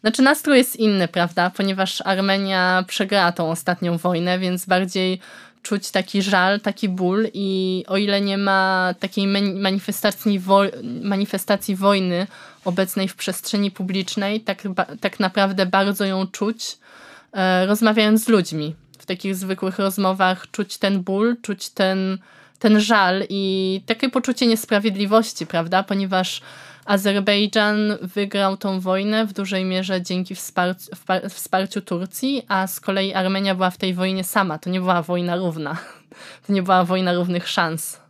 [0.00, 1.50] znaczy, nastrój jest inny, prawda?
[1.50, 5.20] Ponieważ Armenia przegrała tą ostatnią wojnę, więc bardziej
[5.62, 10.62] czuć taki żal, taki ból i o ile nie ma takiej manifestacji, wo
[11.02, 12.26] manifestacji wojny
[12.64, 14.62] obecnej w przestrzeni publicznej, tak,
[15.00, 16.78] tak naprawdę bardzo ją czuć,
[17.32, 18.74] e, rozmawiając z ludźmi.
[18.98, 22.18] W takich zwykłych rozmowach czuć ten ból, czuć ten,
[22.58, 25.82] ten żal i takie poczucie niesprawiedliwości, prawda?
[25.82, 26.40] Ponieważ
[26.88, 30.90] Azerbejdżan wygrał tą wojnę w dużej mierze dzięki wsparciu,
[31.30, 34.58] wsparciu Turcji, a z kolei Armenia była w tej wojnie sama.
[34.58, 35.76] To nie była wojna równa.
[36.46, 38.00] To nie była wojna równych szans.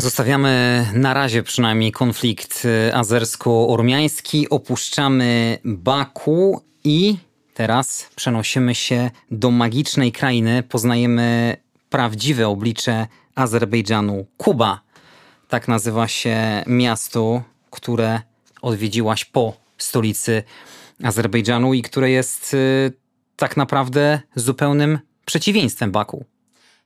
[0.00, 7.16] Zostawiamy na razie przynajmniej konflikt y, azersko-ormiański, opuszczamy Baku i
[7.54, 10.62] teraz przenosimy się do magicznej krainy.
[10.62, 11.56] Poznajemy
[11.90, 14.26] prawdziwe oblicze Azerbejdżanu.
[14.36, 14.80] Kuba.
[15.48, 18.20] Tak nazywa się miasto, które
[18.62, 20.42] odwiedziłaś po stolicy
[21.02, 22.92] Azerbejdżanu i które jest y,
[23.36, 26.24] tak naprawdę zupełnym przeciwieństwem Baku.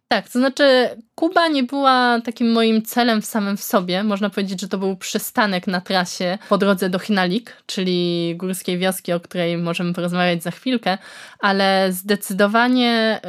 [0.08, 4.04] Tak, to znaczy Kuba nie była takim moim celem w samym w sobie.
[4.04, 9.12] Można powiedzieć, że to był przystanek na trasie po drodze do Hinalik, czyli górskiej wioski,
[9.12, 10.98] o której możemy porozmawiać za chwilkę,
[11.38, 13.20] ale zdecydowanie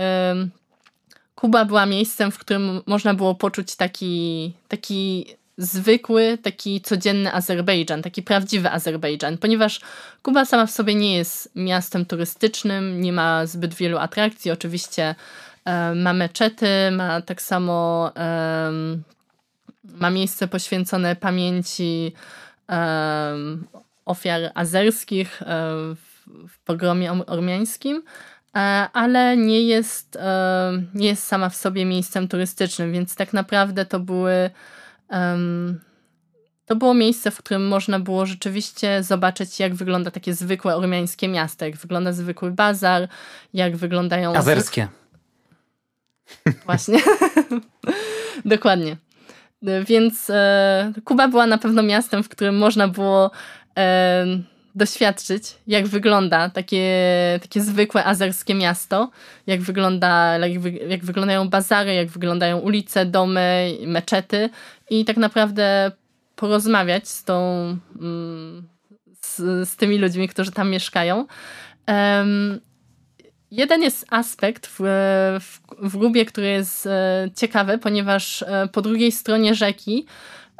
[1.36, 5.26] Kuba była miejscem, w którym można było poczuć taki, taki
[5.58, 9.82] zwykły, taki codzienny Azerbejdżan, taki prawdziwy Azerbejdżan, ponieważ
[10.22, 14.52] Kuba sama w sobie nie jest miastem turystycznym, nie ma zbyt wielu atrakcji.
[14.52, 15.16] Oczywiście
[15.66, 18.72] e, ma meczety, ma tak samo e,
[19.84, 22.14] ma miejsce poświęcone pamięci
[22.72, 23.36] e,
[24.06, 25.46] ofiar azerskich e,
[25.96, 28.04] w, w pogromie ormiańskim
[28.56, 28.60] e,
[28.94, 34.00] ale nie jest, e, nie jest sama w sobie miejscem turystycznym, więc tak naprawdę to
[34.00, 34.50] były
[36.66, 41.66] to było miejsce, w którym można było rzeczywiście zobaczyć, jak wygląda takie zwykłe ormiańskie miasto,
[41.66, 43.08] jak wygląda zwykły bazar,
[43.54, 44.36] jak wyglądają.
[44.36, 44.88] Azerskie.
[46.66, 47.00] Właśnie.
[48.46, 48.98] Dokładnie.
[49.88, 53.32] Więc e, Kuba była na pewno miastem, w którym można było
[53.78, 54.26] e,
[54.76, 56.90] doświadczyć, jak wygląda takie,
[57.42, 59.12] takie zwykłe azerskie miasto,
[59.48, 64.50] jak, wygląda, jak, jak wyglądają bazary, jak wyglądają ulice, domy, meczety
[64.90, 65.92] i tak naprawdę
[66.36, 67.38] porozmawiać z tą,
[68.02, 68.68] mm,
[69.22, 69.38] z,
[69.70, 71.26] z tymi ludźmi, którzy tam mieszkają.
[71.88, 72.60] Um,
[73.54, 74.80] jeden jest aspekt w,
[75.40, 75.60] w,
[75.90, 80.06] w który jest e, ciekawy, ponieważ e, po drugiej stronie rzeki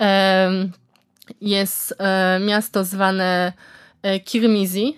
[0.02, 0.50] e,
[1.42, 1.96] jest
[2.46, 3.54] miasto zwane
[4.26, 4.98] Kirmizi.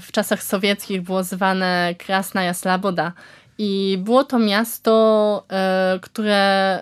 [0.00, 3.12] W czasach sowieckich było zwane Krasnaja Slaboda.
[3.58, 5.44] I było to miasto,
[6.00, 6.80] które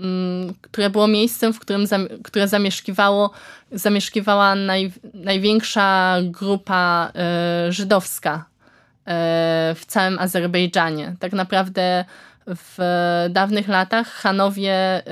[0.00, 1.86] Mm, które było miejscem, w którym
[2.24, 3.30] które zamieszkiwało,
[3.72, 11.16] zamieszkiwała naj, największa grupa e, żydowska e, w całym Azerbejdżanie.
[11.20, 12.04] Tak naprawdę
[12.46, 12.78] w
[13.30, 15.02] dawnych latach Hanowie, e,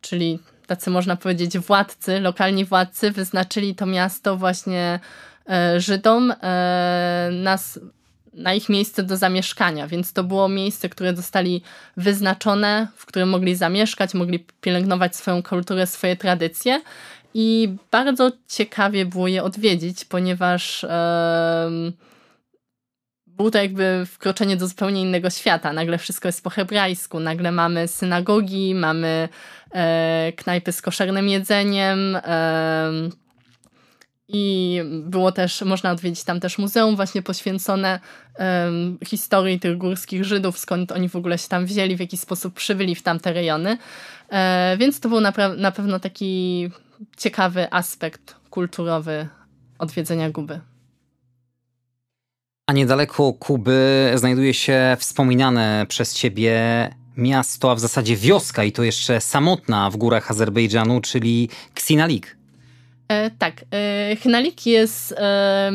[0.00, 0.38] czyli
[0.70, 5.00] tacy można powiedzieć władcy, lokalni władcy, wyznaczyli to miasto właśnie
[5.76, 6.34] Żydom
[7.32, 7.80] nas
[8.34, 11.62] na ich miejsce do zamieszkania, więc to było miejsce, które zostali
[11.96, 16.82] wyznaczone, w którym mogli zamieszkać, mogli pielęgnować swoją kulturę, swoje tradycje.
[17.34, 21.92] I bardzo ciekawie było je odwiedzić, ponieważ um,
[23.40, 25.72] było to jakby wkroczenie do zupełnie innego świata.
[25.72, 29.28] Nagle wszystko jest po hebrajsku, nagle mamy synagogi, mamy
[29.74, 32.16] e, knajpy z koszernym jedzeniem.
[32.16, 32.90] E,
[34.28, 38.00] i było też, można odwiedzić tam też muzeum właśnie poświęcone
[39.06, 42.94] historii tych górskich Żydów, skąd oni w ogóle się tam wzięli, w jaki sposób przybyli
[42.94, 43.78] w tamte rejony.
[44.30, 46.70] E, więc to był na, na pewno taki
[47.16, 49.28] ciekawy aspekt kulturowy
[49.78, 50.60] odwiedzenia Guby.
[52.70, 56.54] A niedaleko Kuby znajduje się wspominane przez ciebie
[57.16, 62.36] miasto, a w zasadzie wioska i to jeszcze samotna w górach Azerbejdżanu, czyli Ksinalik.
[63.08, 65.72] E, tak, e, Hnalik jest e,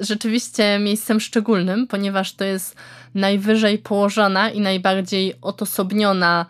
[0.00, 2.76] rzeczywiście miejscem szczególnym, ponieważ to jest
[3.14, 6.46] najwyżej położona i najbardziej odosobniona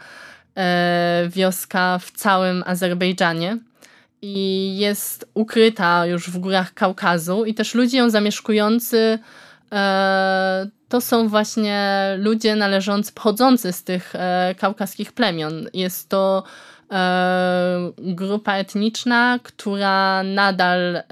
[1.28, 3.58] wioska w całym Azerbejdżanie.
[4.22, 9.18] I jest ukryta już w górach Kaukazu, i też ludzie ją zamieszkujący
[10.88, 14.12] to są właśnie ludzie należący, pochodzący z tych
[14.58, 15.68] kaukaskich plemion.
[15.74, 16.44] Jest to
[16.92, 21.02] E, grupa etniczna, która nadal e,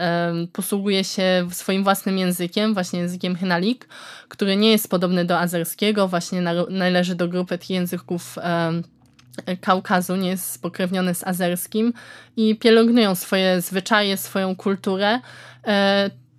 [0.52, 3.88] posługuje się swoim własnym językiem, właśnie językiem Hynalik,
[4.28, 8.82] który nie jest podobny do azerskiego, właśnie należy do grupy języków e,
[9.60, 11.92] Kaukazu, nie jest spokrewniony z azerskim
[12.36, 15.20] i pielęgnują swoje zwyczaje, swoją kulturę.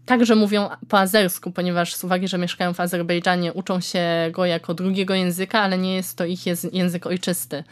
[0.05, 4.73] Także mówią po azersku, ponieważ z uwagi, że mieszkają w Azerbejdżanie, uczą się go jako
[4.73, 6.41] drugiego języka, ale nie jest to ich
[6.73, 7.63] język ojczysty.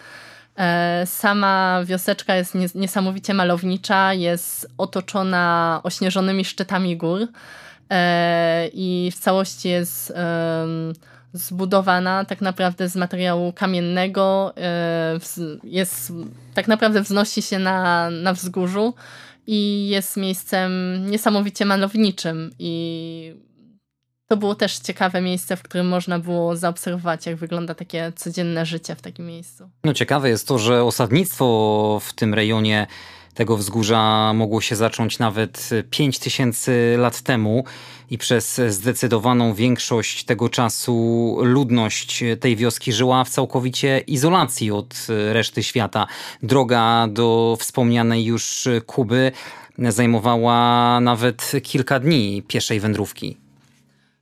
[0.58, 7.28] E, sama wioseczka jest niesamowicie malownicza, jest otoczona ośnieżonymi szczytami gór
[7.90, 10.14] e, i w całości jest
[11.34, 14.54] zbudowana tak naprawdę z materiału kamiennego.
[14.58, 15.20] E,
[15.64, 16.14] jest,
[16.54, 18.94] tak naprawdę wznosi się na, na wzgórzu
[19.48, 20.72] i jest miejscem
[21.12, 23.50] niesamowicie malowniczym i
[24.28, 28.96] to było też ciekawe miejsce, w którym można było zaobserwować, jak wygląda takie codzienne życie
[28.96, 29.70] w takim miejscu.
[29.84, 32.88] No ciekawe jest to, że osadnictwo w tym rejonie
[33.34, 37.64] tego wzgórza mogło się zacząć nawet 5000 lat temu
[38.10, 45.64] i przez zdecydowaną większość tego czasu ludność tej wioski żyła w całkowicie izolacji od reszty
[45.64, 46.07] świata.
[46.43, 49.32] Droga do wspomnianej już Kuby
[49.78, 53.38] zajmowała nawet kilka dni pieszej wędrówki.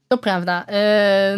[0.08, 0.64] To prawda.
[0.68, 1.36] E,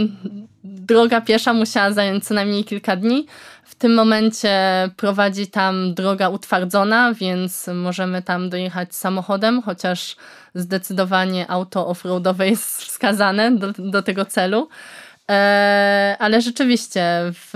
[0.64, 3.26] droga piesza musiała zająć co najmniej kilka dni.
[3.64, 4.50] W tym momencie
[4.96, 10.16] prowadzi tam droga utwardzona, więc możemy tam dojechać samochodem, chociaż
[10.54, 14.68] zdecydowanie auto offroadowe jest wskazane do, do tego celu.
[15.30, 17.50] E, ale rzeczywiście w,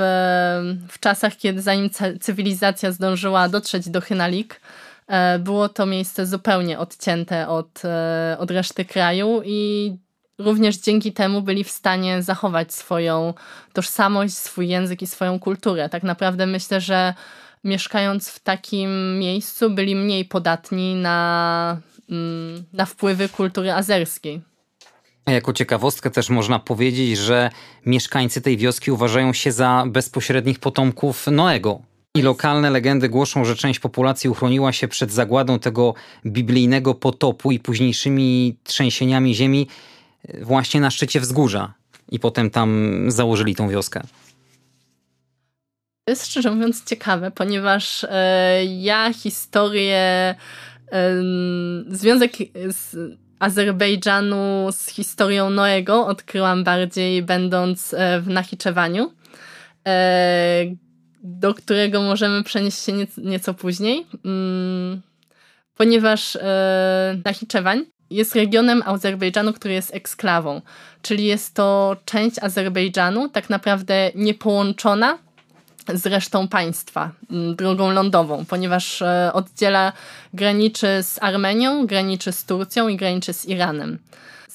[0.88, 1.90] w czasach, kiedy zanim
[2.20, 4.60] cywilizacja zdążyła dotrzeć do Hynalik,
[5.06, 7.82] e, było to miejsce zupełnie odcięte od,
[8.38, 9.92] od reszty kraju i
[10.38, 13.34] również dzięki temu byli w stanie zachować swoją
[13.72, 15.88] tożsamość, swój język i swoją kulturę.
[15.88, 17.14] Tak naprawdę myślę, że
[17.64, 21.80] mieszkając w takim miejscu byli mniej podatni na,
[22.72, 24.42] na wpływy kultury azerskiej.
[25.24, 27.50] A jako ciekawostkę też można powiedzieć, że
[27.86, 31.80] mieszkańcy tej wioski uważają się za bezpośrednich potomków Noego.
[32.16, 35.94] I lokalne legendy głoszą, że część populacji uchroniła się przed zagładą tego
[36.26, 39.68] biblijnego potopu i późniejszymi trzęsieniami ziemi
[40.42, 41.74] właśnie na szczycie wzgórza
[42.10, 44.00] i potem tam założyli tą wioskę.
[46.04, 50.34] To jest szczerze mówiąc ciekawe, ponieważ e, ja historię, e,
[51.88, 52.32] związek
[52.68, 52.96] z
[53.38, 59.12] Azerbejdżanu z historią Noego odkryłam bardziej będąc e, w Nachiczewaniu,
[59.88, 60.64] e,
[61.22, 65.02] do którego możemy przenieść się nieco, nieco później, mm,
[65.76, 70.60] ponieważ e, Nachiczewań jest regionem Azerbejdżanu, który jest eksklawą,
[71.02, 75.18] czyli jest to część Azerbejdżanu, tak naprawdę niepołączona
[75.94, 77.10] z resztą państwa
[77.56, 79.92] drogą lądową, ponieważ oddziela
[80.34, 83.98] graniczy z Armenią, graniczy z Turcją i graniczy z Iranem.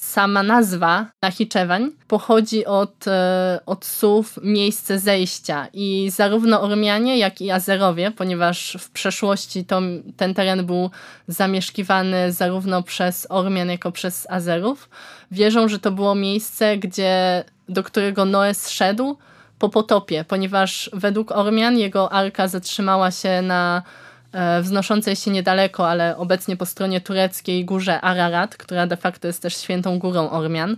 [0.09, 7.51] Sama nazwa Nachiczewań pochodzi od, e, od słów miejsce zejścia i zarówno Ormianie, jak i
[7.51, 9.81] Azerowie, ponieważ w przeszłości to,
[10.17, 10.89] ten teren był
[11.27, 14.89] zamieszkiwany zarówno przez Ormian, jako przez Azerów,
[15.31, 19.17] wierzą, że to było miejsce, gdzie, do którego Noe zszedł
[19.59, 23.83] po potopie, ponieważ według Ormian jego arka zatrzymała się na
[24.31, 29.41] E, wznoszącej się niedaleko, ale obecnie po stronie tureckiej górze Ararat, która de facto jest
[29.41, 30.77] też świętą górą Ormian.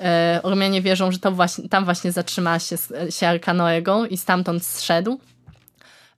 [0.00, 2.76] E, Ormianie wierzą, że to właśnie, tam właśnie zatrzymała się,
[3.10, 5.20] się Arka Noego i stamtąd zszedł.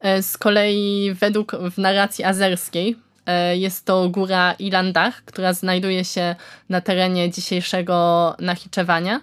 [0.01, 2.97] E, z kolei według w narracji azerskiej
[3.55, 6.35] jest to góra Ilandach, która znajduje się
[6.69, 9.21] na terenie dzisiejszego Nachiczewania.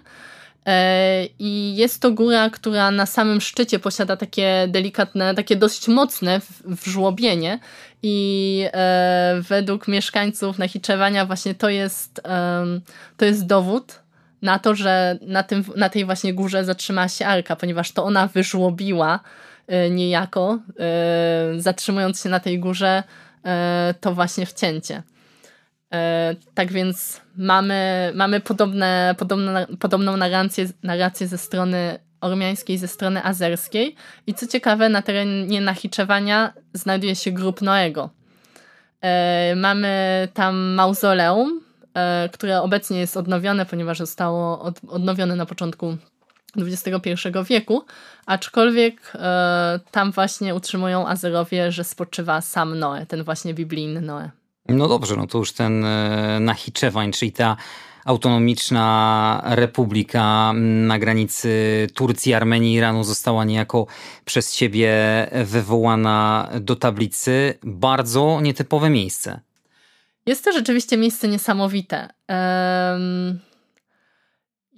[0.66, 6.40] E, I jest to góra, która na samym szczycie posiada takie delikatne, takie dość mocne
[6.64, 7.58] wżłobienie.
[8.02, 12.20] I e, według mieszkańców Nachiczewania właśnie to jest,
[13.16, 14.00] to jest dowód
[14.42, 18.26] na to, że na, tym, na tej właśnie górze zatrzymała się arka, ponieważ to ona
[18.26, 19.20] wyżłobiła
[19.66, 20.58] e, niejako,
[21.58, 23.02] zatrzymując się na tej górze,
[24.00, 25.02] to właśnie wcięcie.
[25.94, 33.24] E, tak więc mamy, mamy podobne, podobne, podobną narrację, narrację ze strony ormiańskiej, ze strony
[33.24, 33.94] azerskiej.
[34.26, 38.10] I co ciekawe, na terenie Nachiczewania znajduje się grób Noego.
[39.00, 41.60] E, mamy tam mauzoleum,
[41.94, 45.96] e, które obecnie jest odnowione, ponieważ zostało od, odnowione na początku
[46.56, 47.10] XXI
[47.48, 47.84] wieku,
[48.26, 49.12] aczkolwiek
[49.90, 54.30] tam właśnie utrzymują Azerowie, że spoczywa sam Noe, ten właśnie biblijny Noe.
[54.68, 57.56] No dobrze, no to już ten e, Nachiczewań, czyli ta
[58.04, 60.52] autonomiczna republika
[60.86, 63.86] na granicy Turcji, Armenii Iranu została niejako
[64.24, 64.92] przez ciebie
[65.44, 67.58] wywołana do tablicy.
[67.62, 69.40] Bardzo nietypowe miejsce.
[70.26, 72.08] Jest to rzeczywiście miejsce niesamowite.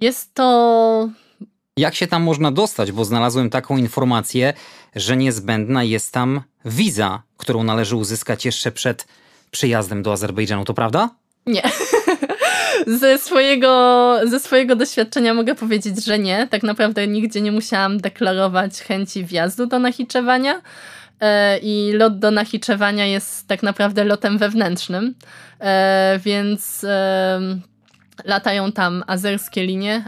[0.01, 1.09] Jest to.
[1.76, 2.93] Jak się tam można dostać?
[2.93, 4.55] Bo znalazłem taką informację,
[4.97, 9.07] że niezbędna jest tam wiza, którą należy uzyskać jeszcze przed
[9.57, 11.11] przyjazdem do Azerbejdżanu, to prawda?
[11.47, 11.63] Nie.
[13.01, 16.49] ze, swojego, ze swojego doświadczenia mogę powiedzieć, że nie.
[16.51, 20.61] Tak naprawdę nigdzie nie musiałam deklarować chęci wjazdu do Nachiczewania.
[21.21, 25.15] E, I lot do Nachiczewania jest tak naprawdę lotem wewnętrznym,
[25.61, 26.87] e, więc
[28.25, 30.05] latają tam azerskie linie,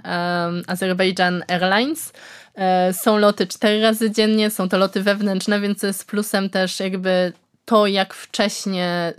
[0.66, 2.12] Azerbaijan Airlines.
[2.54, 7.32] E, są loty cztery razy dziennie, są to loty wewnętrzne, więc jest plusem też jakby
[7.64, 9.12] to, jak wcześnie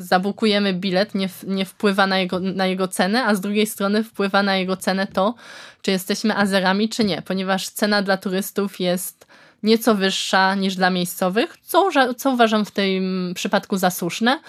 [0.00, 4.42] zabukujemy bilet, nie, nie wpływa na jego, na jego cenę, a z drugiej strony wpływa
[4.42, 5.34] na jego cenę to,
[5.82, 9.26] czy jesteśmy Azerami, czy nie, ponieważ cena dla turystów jest
[9.62, 14.40] nieco wyższa niż dla miejscowych, co, co uważam w tym przypadku za słuszne,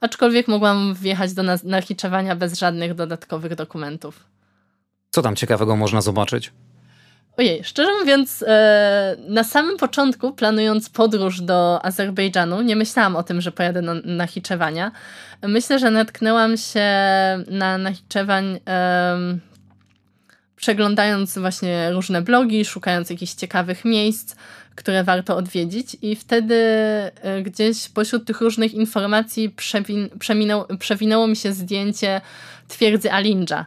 [0.00, 4.24] aczkolwiek mogłam wjechać do Nachiczewania bez żadnych dodatkowych dokumentów.
[5.10, 6.52] Co tam ciekawego można zobaczyć?
[7.38, 13.40] Ojej, szczerze mówiąc, e, na samym początku, planując podróż do Azerbejdżanu, nie myślałam o tym,
[13.40, 14.92] że pojadę na, na Hiczewania.
[15.42, 16.86] Myślę, że natknęłam się
[17.50, 18.60] na Nachiczewań
[20.56, 24.34] przeglądając właśnie różne blogi, szukając jakichś ciekawych miejsc,
[24.74, 31.36] które warto odwiedzić i wtedy e, gdzieś pośród tych różnych informacji przewin przewinęło, przewinęło mi
[31.36, 32.20] się zdjęcie
[32.68, 33.66] twierdzy Alinja.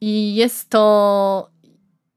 [0.00, 1.51] I jest to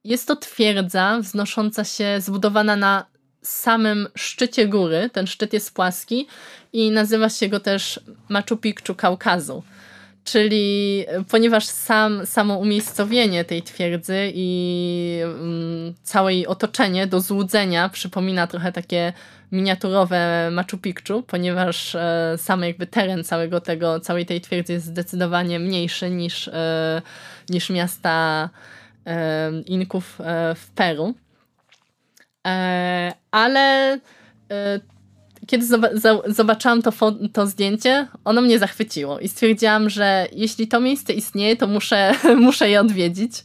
[0.05, 3.05] jest to twierdza wznosząca się, zbudowana na
[3.41, 5.09] samym szczycie góry.
[5.13, 6.27] Ten szczyt jest płaski
[6.73, 7.99] i nazywa się go też
[8.29, 9.63] Machu Picchu Kaukazu.
[10.23, 17.89] Czyli e, ponieważ sam, samo umiejscowienie tej twierdzy i mm, całe jej otoczenie do złudzenia
[17.89, 19.13] przypomina trochę takie
[19.51, 25.59] miniaturowe Machu Picchu, ponieważ e, sam jakby teren całego tego, całej tej twierdzy jest zdecydowanie
[25.59, 27.01] mniejszy niż, e,
[27.49, 28.49] niż miasta
[29.65, 31.13] Inków e, w Peru.
[32.47, 33.99] E, ale e,
[35.47, 35.65] kiedy
[36.27, 36.91] zobaczyłam to,
[37.33, 42.69] to zdjęcie, ono mnie zachwyciło i stwierdziłam, że jeśli to miejsce istnieje, to muszę, muszę
[42.69, 43.43] je odwiedzić.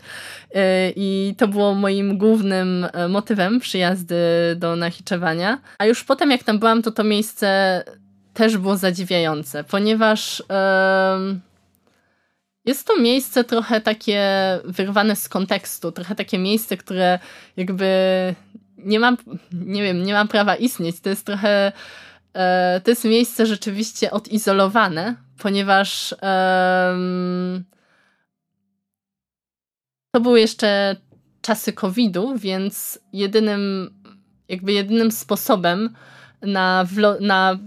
[0.96, 4.16] I to było moim głównym motywem przyjazdy
[4.56, 5.61] do Nachiczewania.
[5.78, 7.82] A już potem, jak tam byłam, to to miejsce
[8.34, 10.42] też było zadziwiające, ponieważ.
[11.30, 11.49] Yy,
[12.70, 14.22] jest to miejsce trochę takie
[14.64, 17.18] wyrwane z kontekstu, trochę takie miejsce, które
[17.56, 17.88] jakby
[18.78, 19.16] nie ma,
[19.52, 21.00] nie wiem, nie ma prawa istnieć.
[21.00, 21.72] To jest trochę,
[22.34, 26.96] e, to jest miejsce rzeczywiście odizolowane, ponieważ e,
[30.14, 30.96] to były jeszcze
[31.42, 33.90] czasy COVID-u, więc jedynym
[34.48, 35.94] jakby jedynym sposobem
[36.42, 36.86] na,
[37.20, 37.58] na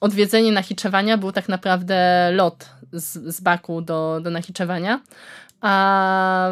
[0.00, 5.00] odwiedzenie Nachiczewania był tak naprawdę lot z, z Baku do, do Nachiczewania.
[5.60, 6.50] A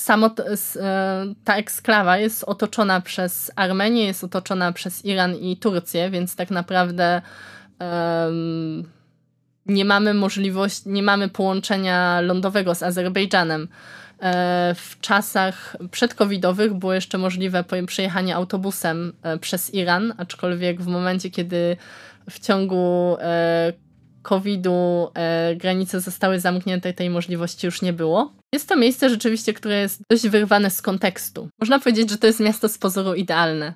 [0.00, 0.56] samo e,
[1.44, 7.22] ta eksklawa jest otoczona przez Armenię, jest otoczona przez Iran i Turcję, więc tak naprawdę
[7.80, 8.84] um,
[9.66, 13.68] nie mamy możliwości, nie mamy połączenia lądowego z Azerbejdżanem.
[14.20, 21.30] E, w czasach przedcovidowych było jeszcze możliwe przejechanie autobusem e, przez Iran, aczkolwiek w momencie,
[21.30, 21.76] kiedy
[22.30, 23.16] w ciągu
[24.22, 25.08] COVID-u
[25.56, 28.32] granice zostały zamknięte, tej możliwości już nie było.
[28.52, 31.48] Jest to miejsce rzeczywiście, które jest dość wyrwane z kontekstu.
[31.60, 33.74] Można powiedzieć, że to jest miasto z pozoru idealne.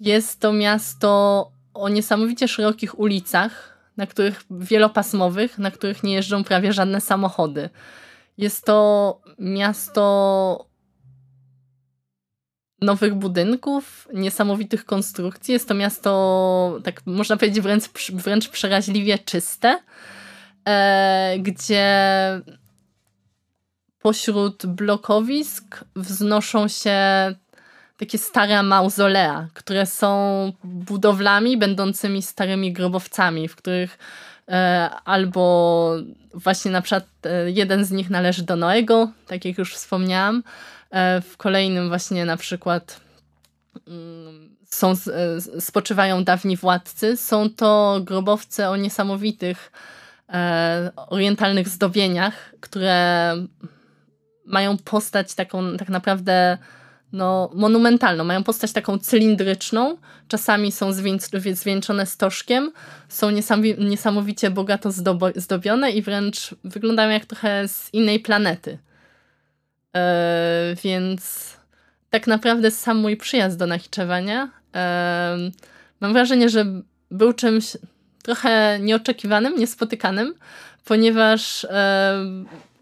[0.00, 6.72] Jest to miasto o niesamowicie szerokich ulicach, na których wielopasmowych, na których nie jeżdżą prawie
[6.72, 7.70] żadne samochody.
[8.38, 10.67] Jest to miasto
[12.80, 15.52] nowych budynków, niesamowitych konstrukcji.
[15.52, 19.78] Jest to miasto, tak można powiedzieć, wręcz, wręcz przeraźliwie czyste,
[20.64, 21.86] e, gdzie
[23.98, 26.98] pośród blokowisk wznoszą się
[27.98, 33.98] takie stare mauzolea, które są budowlami będącymi starymi grobowcami, w których
[34.48, 35.94] e, albo
[36.34, 40.42] właśnie na przykład e, jeden z nich należy do Noego, tak jak już wspomniałam,
[41.30, 43.00] w kolejnym właśnie na przykład
[43.86, 47.16] mm, są, e, spoczywają dawni władcy.
[47.16, 49.72] Są to grobowce o niesamowitych
[50.28, 53.34] e, orientalnych zdobieniach, które
[54.46, 56.58] mają postać taką tak naprawdę
[57.12, 58.24] no, monumentalną.
[58.24, 59.96] Mają postać taką cylindryczną,
[60.28, 60.92] czasami są
[61.52, 62.72] zwieńczone stożkiem,
[63.08, 63.30] są
[63.78, 64.90] niesamowicie bogato
[65.36, 68.78] zdobione i wręcz wyglądają jak trochę z innej planety.
[69.96, 71.52] E, więc
[72.10, 75.36] tak naprawdę sam mój przyjazd do Nachiczewania e,
[76.00, 76.64] mam wrażenie, że
[77.10, 77.76] był czymś
[78.22, 80.34] trochę nieoczekiwanym, niespotykanym,
[80.84, 82.24] ponieważ e,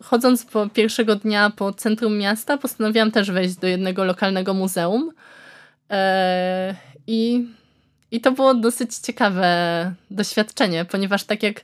[0.02, 5.10] chodząc po pierwszego dnia po centrum miasta, postanowiłam też wejść do jednego lokalnego muzeum.
[5.90, 6.74] E,
[7.06, 7.48] I,
[8.10, 11.60] I to było dosyć ciekawe doświadczenie, ponieważ tak jak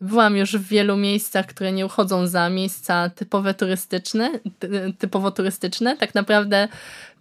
[0.00, 4.30] byłam już w wielu miejscach, które nie uchodzą za miejsca typowe turystyczne,
[4.98, 6.68] typowo turystyczne, tak naprawdę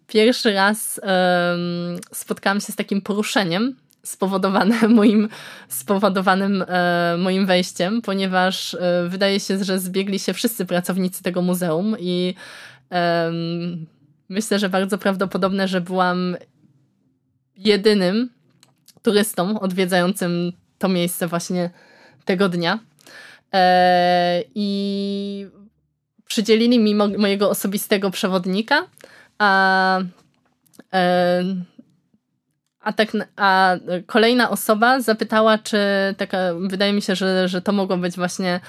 [0.08, 5.30] pierwszy raz um, spotkałam się z takim poruszeniem, spowodowane moim,
[5.70, 11.96] spowodowanym e, moim wejściem, ponieważ e, wydaje się, że zbiegli się wszyscy pracownicy tego muzeum
[12.00, 12.36] i
[12.92, 13.32] e,
[14.30, 16.38] myślę, że bardzo prawdopodobne, że byłam
[17.58, 18.30] jedynym
[19.02, 21.70] turystą odwiedzającym to miejsce właśnie
[22.26, 22.80] tego dnia.
[23.54, 25.48] E, I
[26.28, 28.88] przydzielili mi mo mojego osobistego przewodnika,
[29.40, 30.00] a
[30.94, 31.44] e,
[32.86, 35.78] a, tak, a kolejna osoba zapytała, czy
[36.18, 38.60] taka, wydaje mi się, że, że to mogło być właśnie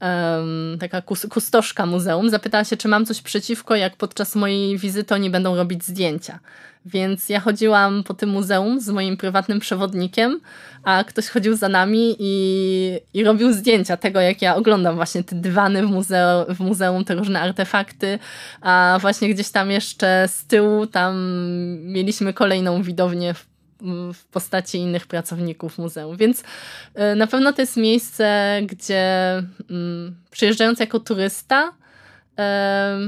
[0.00, 5.14] um, taka kus, kustoszka muzeum, zapytała się, czy mam coś przeciwko, jak podczas mojej wizyty
[5.14, 6.38] oni będą robić zdjęcia.
[6.86, 10.40] Więc ja chodziłam po tym muzeum z moim prywatnym przewodnikiem,
[10.82, 15.36] a ktoś chodził za nami i, i robił zdjęcia tego, jak ja oglądam właśnie te
[15.36, 18.18] dywany w, muzeu, w muzeum, te różne artefakty,
[18.60, 21.16] a właśnie gdzieś tam jeszcze z tyłu tam
[21.82, 23.53] mieliśmy kolejną widownię w
[24.14, 26.16] w postaci innych pracowników muzeum.
[26.16, 26.44] Więc
[26.94, 29.02] e, na pewno to jest miejsce, gdzie
[29.70, 31.72] mm, przyjeżdżając jako turysta
[32.38, 32.98] e,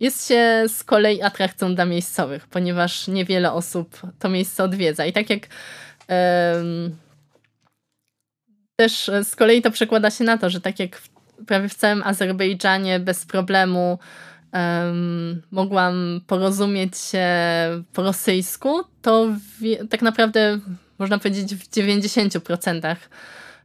[0.00, 5.06] jest się z kolei atrakcją dla miejscowych, ponieważ niewiele osób to miejsce odwiedza.
[5.06, 5.48] I tak jak
[8.76, 11.00] też z kolei to przekłada się na to, że tak jak
[11.46, 13.98] prawie w całym Azerbejdżanie bez problemu
[14.52, 17.26] um, mogłam porozumieć się
[17.92, 19.26] po rosyjsku, to
[19.60, 20.58] w, tak naprawdę
[20.98, 22.96] można powiedzieć w 90%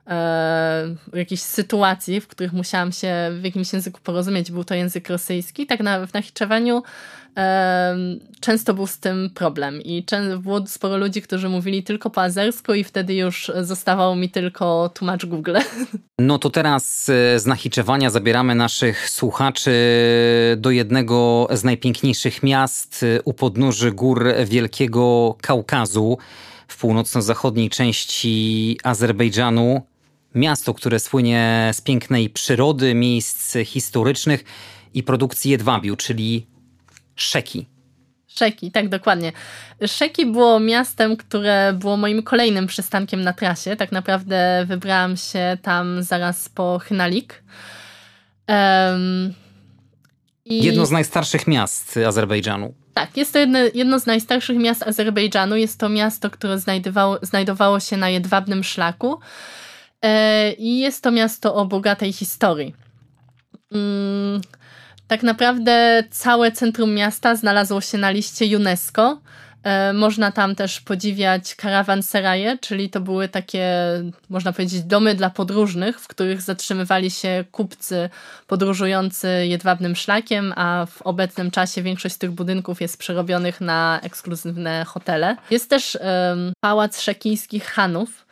[0.07, 5.65] e, jakichś sytuacji, w których musiałam się w jakimś języku porozumieć, był to język rosyjski.
[5.65, 6.83] Tak na, w Nachiczewaniu
[8.39, 10.05] często był z tym problem i
[10.39, 15.25] było sporo ludzi, którzy mówili tylko po azersku i wtedy już zostawał mi tylko tłumacz
[15.25, 15.57] Google.
[16.19, 19.71] No to teraz e, z Nachiczewania zabieramy naszych słuchaczy
[20.57, 26.17] do jednego z najpiękniejszych miast e, u podnóży gór Wielkiego Kaukazu
[26.67, 29.81] w północno-zachodniej części Azerbejdżanu.
[30.35, 34.43] Miasto, które słynie z pięknej przyrody, miejsc historycznych
[34.93, 36.50] i produkcji jedwabiu, czyli
[37.15, 37.67] Szeki.
[38.27, 39.31] Szeki, tak dokładnie.
[39.87, 43.75] Szeki było miastem, które było moim kolejnym przystankiem na trasie.
[43.75, 47.43] Tak naprawdę wybrałam się tam zaraz po Hnalik.
[48.47, 49.33] Um,
[50.45, 50.63] I...
[50.63, 52.73] Jedno z najstarszych miast Azerbejdżanu.
[52.93, 55.55] Tak, jest to jedno, jedno z najstarszych miast Azerbejdżanu.
[55.55, 59.19] Jest to miasto, które znajdowało, znajdowało się na jedwabnym szlaku.
[60.01, 62.75] E, I jest to miasto o bogatej historii.
[65.11, 69.21] Tak naprawdę całe centrum miasta znalazło się na liście UNESCO.
[69.63, 73.67] E, można tam też podziwiać karawanseraje, czyli to były takie,
[74.29, 78.09] można powiedzieć, domy dla podróżnych, w których zatrzymywali się kupcy
[78.47, 85.37] podróżujący jedwabnym szlakiem, a w obecnym czasie większość tych budynków jest przerobionych na ekskluzywne hotele.
[85.49, 88.25] Jest też um, pałac szekijskich Hanów,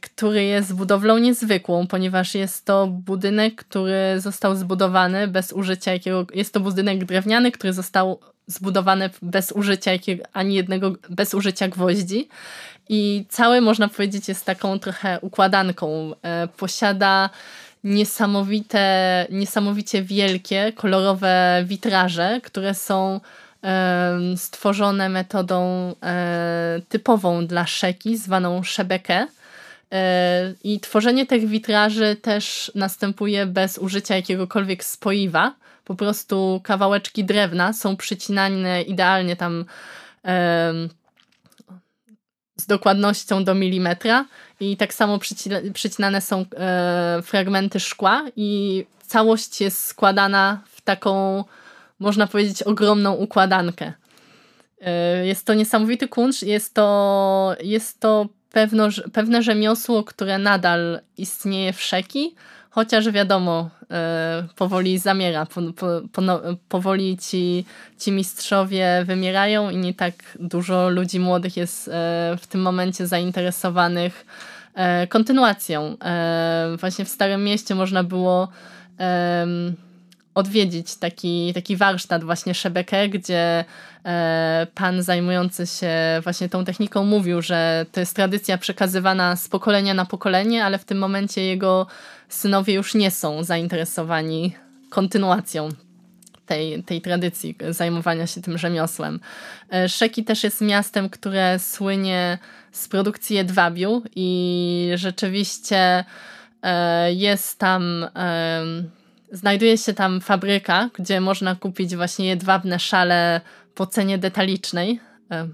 [0.00, 6.26] który jest budowlą niezwykłą, ponieważ jest to budynek, który został zbudowany bez użycia jakiego.
[6.34, 12.28] Jest to budynek drewniany, który został zbudowany bez użycia jakiego, ani jednego, bez użycia gwoździ.
[12.88, 16.12] I cały, można powiedzieć, jest taką trochę układanką.
[16.22, 17.30] E, posiada
[17.84, 23.20] niesamowite, niesamowicie wielkie, kolorowe witraże, które są
[24.36, 29.26] stworzone metodą e, typową dla szeki, zwaną szebekę.
[29.92, 35.54] E, I tworzenie tych witraży też następuje bez użycia jakiegokolwiek spoiwa.
[35.84, 39.64] Po prostu kawałeczki drewna są przycinane idealnie tam
[42.56, 44.24] z dokładnością do milimetra
[44.60, 45.18] i tak samo
[45.74, 51.44] przycinane są e, fragmenty szkła i całość jest składana w taką,
[51.98, 53.92] można powiedzieć, ogromną układankę.
[54.80, 61.72] E, jest to niesamowity kuncz, jest to, jest to pewno, pewne rzemiosło, które nadal istnieje
[61.72, 62.34] w Szeki,
[62.70, 65.60] chociaż wiadomo, e, powoli zamiera, po,
[66.12, 67.64] po, no, powoli ci,
[67.98, 71.92] ci mistrzowie wymierają i nie tak dużo ludzi młodych jest e,
[72.40, 74.26] w tym momencie zainteresowanych
[74.74, 75.96] e, kontynuacją.
[76.80, 78.48] Właśnie w Starym Mieście można było
[80.34, 83.64] odwiedzić taki, taki warsztat właśnie Szebekę, gdzie
[84.04, 85.90] e, pan zajmujący się
[86.22, 90.84] właśnie tą techniką mówił, że to jest tradycja przekazywana z pokolenia na pokolenie, ale w
[90.84, 91.86] tym momencie jego
[92.28, 94.56] synowie już nie są zainteresowani
[94.90, 95.68] kontynuacją
[96.46, 99.20] tej, tej tradycji zajmowania się tym rzemiosłem.
[99.72, 102.38] E, Szeki też jest miastem, które słynie
[102.72, 106.04] z produkcji jedwabiu i rzeczywiście
[106.62, 108.06] e, jest tam
[109.32, 113.40] Znajduje się tam fabryka, gdzie można kupić właśnie jedwabne szale
[113.74, 115.48] po cenie detalicznej, e,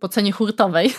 [0.00, 0.90] po cenie hurtowej.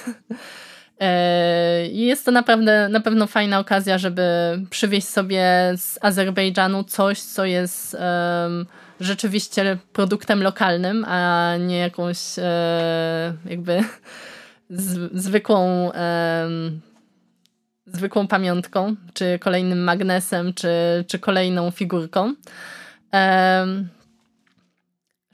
[1.04, 4.24] E, I jest to naprawdę na pewno fajna okazja, żeby
[4.70, 8.66] przywieźć sobie z Azerbejdżanu coś, co jest um,
[9.00, 12.18] rzeczywiście produktem lokalnym, a nie jakąś
[13.46, 13.80] jakby
[14.70, 16.82] z, zwykłą um,
[17.94, 20.70] zwykłą pamiątką, czy kolejnym magnesem, czy,
[21.08, 22.34] czy kolejną figurką.
[23.14, 23.90] Um,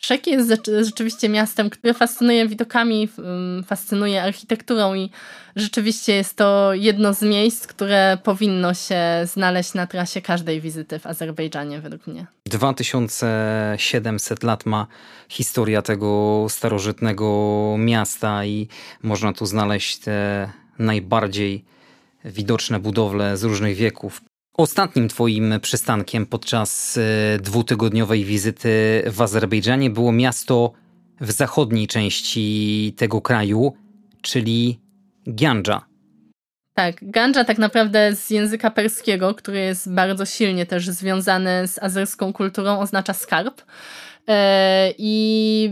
[0.02, 3.10] Szeki jest rzeczywiście miastem, które fascynuje widokami,
[3.66, 5.10] fascynuje architekturą i
[5.56, 11.06] rzeczywiście jest to jedno z miejsc, które powinno się znaleźć na trasie każdej wizyty w
[11.06, 12.26] Azerbejdżanie, według mnie.
[12.46, 14.88] 2700 lat ma
[15.30, 18.68] historia tego starożytnego miasta i
[19.04, 20.50] można tu znaleźć te
[20.80, 21.66] najbardziej
[22.26, 24.22] widoczne budowle z różnych wieków.
[24.58, 30.74] Ostatnim Twoim przystankiem podczas e, dwutygodniowej wizyty w Azerbejdżanie było miasto
[31.22, 33.74] w zachodniej części tego kraju,
[34.22, 34.80] czyli
[35.28, 35.86] Gandża.
[36.74, 42.34] Tak, Gandża tak naprawdę z języka perskiego, który jest bardzo silnie też związany z azerską
[42.34, 43.62] kulturą, oznacza skarb.
[44.28, 45.72] E, I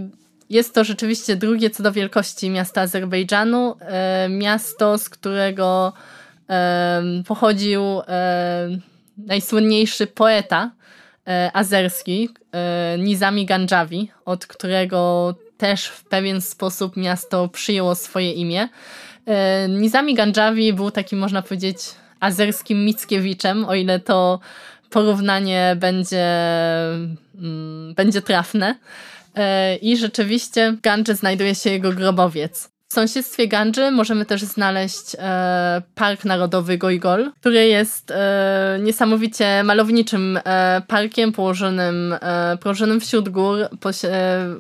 [0.50, 3.76] jest to rzeczywiście drugie co do wielkości miasta Azerbejdżanu.
[3.80, 5.94] E, miasto, z którego
[7.28, 7.82] pochodził
[9.18, 10.72] najsłynniejszy poeta
[11.28, 18.70] e, azerski, e, Nizami Ganjawi, od którego też w pewien sposób miasto przyjęło swoje imię.
[19.26, 21.78] E, Nizami Ganjawi był takim, można powiedzieć,
[22.20, 24.40] azerskim Mickiewiczem, o ile to
[24.90, 26.26] porównanie będzie,
[27.36, 28.76] mm, będzie trafne.
[29.82, 32.75] I rzeczywiście w Gandży znajduje się jego grobowiec.
[32.96, 40.82] Sąsiedztwie Gandży możemy też znaleźć e, Park Narodowy Gojgol, który jest e, niesamowicie malowniczym e,
[40.88, 43.58] parkiem położonym, e, położonym wśród gór.
[43.60, 43.68] E,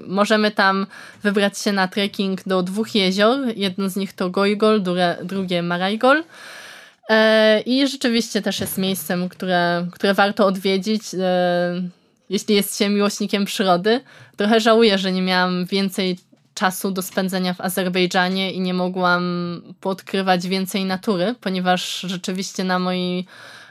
[0.07, 0.88] możemy tam
[1.23, 3.39] wybrać się na trekking do dwóch jezior.
[3.55, 6.23] Jedno z nich to Gojgol, drugie, drugie Marajgol.
[7.09, 11.03] E, I rzeczywiście też jest miejscem, które, które warto odwiedzić
[12.29, 14.01] jeśli jest się miłośnikiem przyrody.
[14.38, 16.17] Trochę żałuję, że nie miałam więcej
[16.55, 19.23] czasu do spędzenia w Azerbejdżanie i nie mogłam
[19.79, 23.25] podkrywać więcej natury, ponieważ rzeczywiście na mojej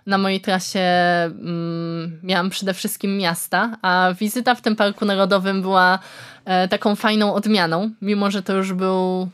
[0.06, 5.98] na mojej trasie mm, miałam przede wszystkim miasta, a wizyta w tym parku narodowym była
[6.44, 9.28] e, taką fajną odmianą, mimo że to już był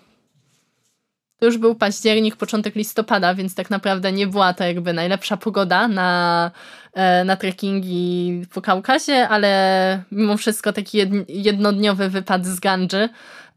[1.40, 5.88] to już był październik, początek listopada, więc tak naprawdę nie była to jakby najlepsza pogoda
[5.88, 6.51] na,
[6.92, 10.98] e, na trekkingi po Kaukazie, ale mimo wszystko taki
[11.28, 13.09] jednodniowy wypad z Gandży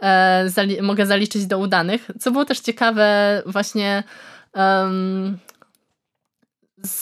[0.03, 2.11] e, zali mogę zaliczyć do udanych.
[2.19, 4.03] Co było też ciekawe, właśnie
[4.53, 5.37] um,
[6.83, 7.01] z,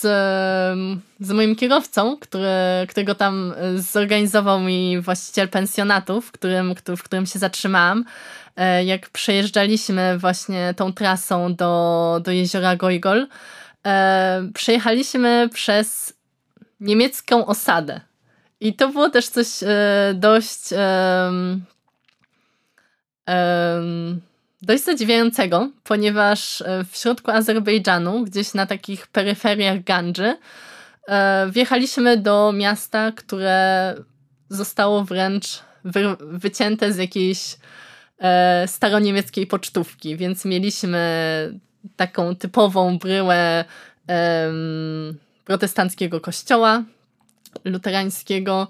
[1.19, 2.47] z moim kierowcą, który,
[2.89, 8.05] którego tam zorganizował mi właściciel pensjonatu, w którym, w którym się zatrzymałam.
[8.55, 13.27] E, jak przejeżdżaliśmy właśnie tą trasą do, do jeziora Gojgol,
[13.85, 16.13] e, przejechaliśmy przez
[16.79, 18.01] niemiecką osadę.
[18.59, 19.67] I to było też coś e,
[20.15, 20.59] dość
[24.61, 30.37] dość zadziwiającego, ponieważ w środku Azerbejdżanu, gdzieś na takich peryferiach Gandży,
[31.49, 33.95] wjechaliśmy do miasta, które
[34.49, 37.57] zostało wręcz wy wycięte z jakiejś
[38.19, 40.99] e, staroniemieckiej pocztówki, więc mieliśmy
[41.95, 43.65] taką typową bryłę
[44.09, 44.51] e,
[45.45, 46.83] protestanckiego kościoła
[47.65, 48.67] luterańskiego.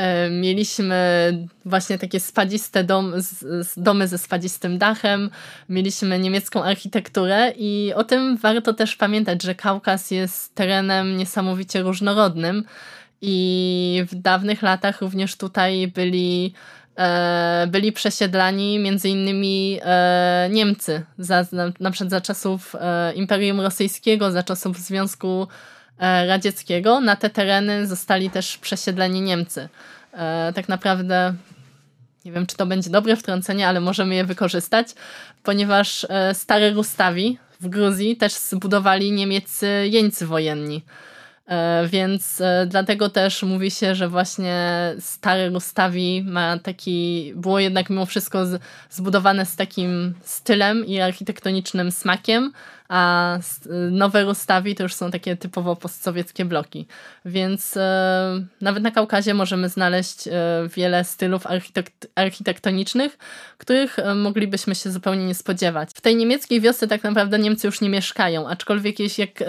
[0.00, 1.32] E, mieliśmy
[1.64, 3.14] właśnie takie spadziste dom,
[3.76, 5.30] domy ze spadzistym dachem,
[5.68, 12.64] mieliśmy niemiecką architekturę i o tym warto też pamiętać, że Kaukaz jest terenem niesamowicie różnorodnym.
[13.22, 16.54] I w dawnych latach również tutaj byli
[16.98, 21.46] E, byli przesiedlani między innymi e, Niemcy, za,
[21.80, 22.76] na przykład za czasów
[23.14, 25.48] Imperium Rosyjskiego, za czasów Związku
[26.00, 27.00] Radzieckiego.
[27.00, 29.68] Na te tereny zostali też przesiedleni Niemcy.
[30.54, 31.34] Tak naprawdę
[32.24, 34.88] nie wiem, czy to będzie dobre wtrącenie, ale możemy je wykorzystać,
[35.42, 40.82] ponieważ stare Rustawi w Gruzji też zbudowali niemieccy jeńcy wojenni.
[41.50, 44.56] E, więc e, dlatego też mówi się, że właśnie
[45.00, 48.44] stary Rustawi ma taki, było jednak mimo wszystko
[48.90, 52.52] zbudowane z takim stylem i architektonicznym smakiem,
[52.90, 53.38] a
[53.90, 56.86] nowe Rustawi to już są takie typowo postsowieckie bloki.
[57.24, 60.28] Więc e, nawet na Kaukazie możemy znaleźć
[60.76, 63.18] wiele stylów architekt architektonicznych,
[63.58, 65.90] których moglibyśmy się zupełnie nie spodziewać.
[65.94, 69.48] W tej niemieckiej wiosce tak naprawdę Niemcy już nie mieszkają, aczkolwiek jeśli jak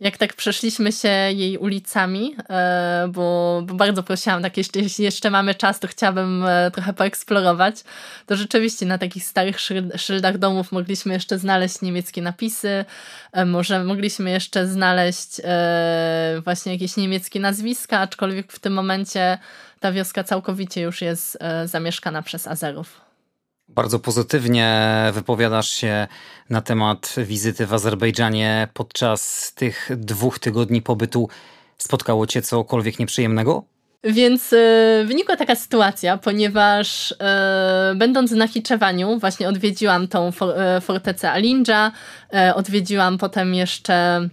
[0.00, 5.30] jak tak przeszliśmy się jej ulicami, e, bo, bo bardzo prosiłam, tak jeszcze, jeśli jeszcze
[5.30, 7.84] mamy czas, to chciałabym e, trochę poeksplorować,
[8.26, 9.56] to rzeczywiście na takich starych
[9.96, 12.84] szyldach domów mogliśmy jeszcze znaleźć niemieckie napisy,
[13.32, 15.40] e, może mogliśmy jeszcze znaleźć
[16.44, 19.38] właśnie jakieś niemieckie nazwiska, aczkolwiek w tym momencie
[19.80, 23.05] ta wioska całkowicie już jest zamieszkana przez Azerów.
[23.76, 26.06] Bardzo pozytywnie wypowiadasz się
[26.50, 31.28] na temat wizyty w Azerbejdżanie podczas tych dwóch tygodni pobytu.
[31.78, 33.64] Spotkało cię cokolwiek nieprzyjemnego?
[34.04, 37.16] Więc y, wynikła taka sytuacja, ponieważ y,
[37.96, 41.92] będąc na Hiczewaniu, właśnie odwiedziłam tą for, y, fortecę Alinja,
[42.54, 44.28] odwiedziłam potem jeszcze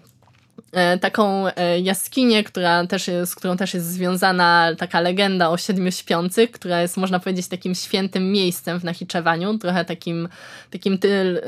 [1.01, 5.91] taką e, jaskinię, która też jest, z którą też jest związana taka legenda o siedmiu
[5.91, 10.29] śpiących, która jest, można powiedzieć, takim świętym miejscem w Nachiczewaniu, trochę takim,
[10.71, 11.41] takim y,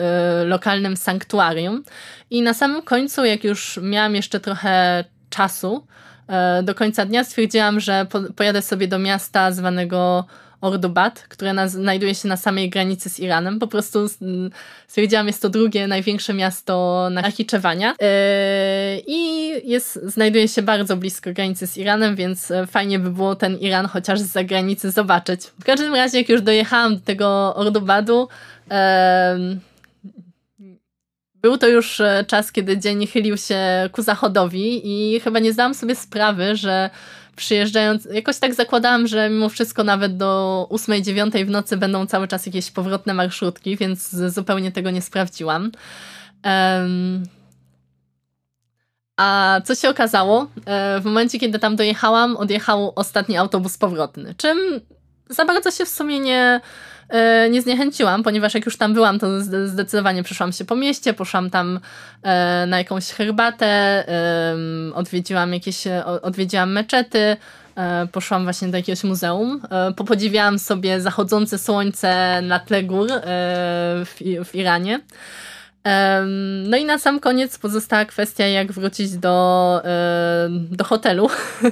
[0.45, 1.83] lokalnym sanktuarium.
[2.29, 5.87] I na samym końcu, jak już miałam jeszcze trochę czasu,
[6.63, 10.25] do końca dnia stwierdziłam, że po, pojadę sobie do miasta zwanego
[10.61, 13.59] Ordubat, które na, znajduje się na samej granicy z Iranem.
[13.59, 14.09] Po prostu
[14.87, 18.07] stwierdziłam, jest to drugie największe miasto na Nachiczewania yy,
[19.07, 23.57] i jest, znajduje się bardzo blisko granicy z Iranem, więc e, fajnie by było ten
[23.57, 25.41] Iran chociaż z zagranicy zobaczyć.
[25.59, 28.27] W każdym razie, jak już dojechałam do tego Ordubadu,
[28.71, 28.75] yy,
[31.45, 33.59] był to już e, czas, kiedy dzień chylił się
[33.91, 36.89] ku zachodowi i chyba nie zdałam sobie sprawy, że
[37.35, 42.45] przyjeżdżając, jakoś tak zakładałam, że mimo wszystko nawet do 8-9 w nocy będą cały czas
[42.45, 45.71] jakieś powrotne marszrutki, więc zupełnie tego nie sprawdziłam.
[46.43, 47.23] Um,
[49.17, 50.47] a co się okazało?
[50.65, 54.57] E, w momencie, kiedy tam dojechałam, odjechał ostatni autobus powrotny, czym
[55.29, 56.61] za bardzo się w sumie nie,
[57.49, 61.79] nie zniechęciłam, ponieważ jak już tam byłam, to zdecydowanie przeszłam się po mieście, poszłam tam
[62.23, 64.03] e, na jakąś herbatę,
[64.93, 65.83] odwiedziłam jakieś,
[66.21, 67.37] odwiedziłam meczety,
[67.75, 69.61] e, poszłam właśnie do jakiegoś muzeum,
[69.95, 73.07] popodziwiałam sobie zachodzące słońce na tle gór
[74.05, 74.99] w, w Iranie.
[76.65, 79.81] No i na sam koniec pozostała kwestia, jak wrócić do,
[80.49, 81.29] do hotelu.
[81.63, 81.69] Yy,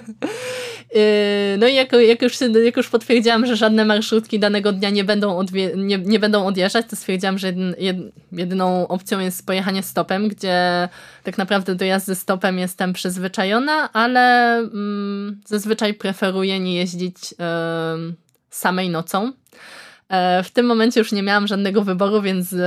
[1.59, 5.39] no i jak, jak, już, jak już potwierdziłam, że żadne marszrutki danego dnia nie będą,
[5.39, 7.75] odwie- nie, nie będą odjeżdżać, to stwierdziłam, że jedyn,
[8.31, 10.89] jedyną opcją jest pojechanie stopem, gdzie
[11.23, 17.37] tak naprawdę do jazdy stopem jestem przyzwyczajona, ale mm, zazwyczaj preferuję nie jeździć yy,
[18.49, 19.25] samej nocą.
[19.25, 22.59] Yy, w tym momencie już nie miałam żadnego wyboru, więc yy,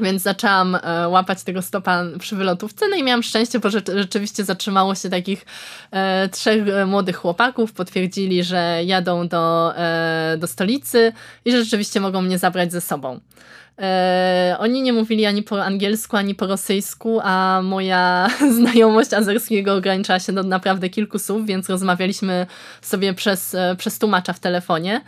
[0.00, 4.94] więc zaczęłam e, łapać tego stopa przy wylotówce, no i miałam szczęście, bo rzeczywiście zatrzymało
[4.94, 5.46] się takich
[5.90, 9.74] e, trzech e, młodych chłopaków, potwierdzili, że jadą do,
[10.38, 11.12] do stolicy
[11.44, 13.20] i że rzeczywiście mogą mnie zabrać ze sobą.
[14.58, 18.28] Oni nie mówili ani po angielsku, ani po rosyjsku, a moja
[18.58, 22.46] znajomość azerskiego ograniczała się do naprawdę kilku słów, więc rozmawialiśmy
[22.82, 25.00] sobie przez, przez tłumacza w telefonie.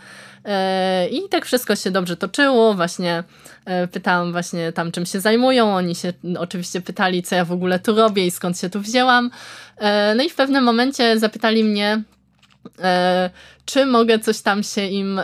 [0.45, 3.25] E, I tak wszystko się dobrze toczyło, właśnie
[3.65, 7.79] e, pytałam właśnie tam czym się zajmują, oni się oczywiście pytali co ja w ogóle
[7.79, 9.31] tu robię i skąd się tu wzięłam.
[9.77, 12.03] E, no i w pewnym momencie zapytali mnie,
[13.65, 15.21] czy mogę coś tam się im,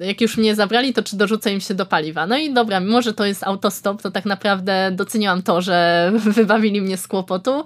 [0.00, 2.26] jak już mnie zabrali, to czy dorzucę im się do paliwa.
[2.26, 6.82] No i dobra, mimo że to jest autostop, to tak naprawdę doceniłam to, że wybawili
[6.82, 7.64] mnie z kłopotu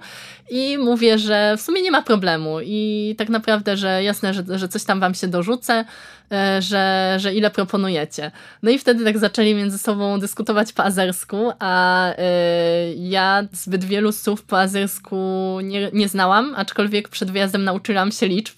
[0.49, 4.67] i mówię, że w sumie nie ma problemu i tak naprawdę, że jasne, że, że
[4.67, 5.85] coś tam wam się dorzucę,
[6.31, 8.31] E, że, że ile proponujecie.
[8.63, 12.15] No i wtedy tak zaczęli między sobą dyskutować po azersku, a y,
[12.97, 15.17] ja zbyt wielu słów po azersku
[15.63, 18.55] nie, nie znałam, aczkolwiek przed wyjazdem nauczyłam się liczb.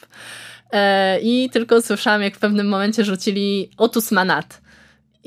[0.71, 4.61] E, I tylko słyszałam, jak w pewnym momencie rzucili otus manat.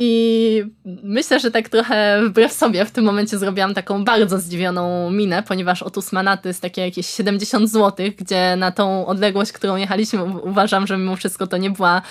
[0.03, 0.65] I
[1.03, 5.83] myślę, że tak trochę wbrew sobie w tym momencie zrobiłam taką bardzo zdziwioną minę, ponieważ
[5.83, 10.99] otus Manaty jest takie jakieś 70 zł, gdzie na tą odległość, którą jechaliśmy, uważam, że
[10.99, 12.03] mimo wszystko to nie była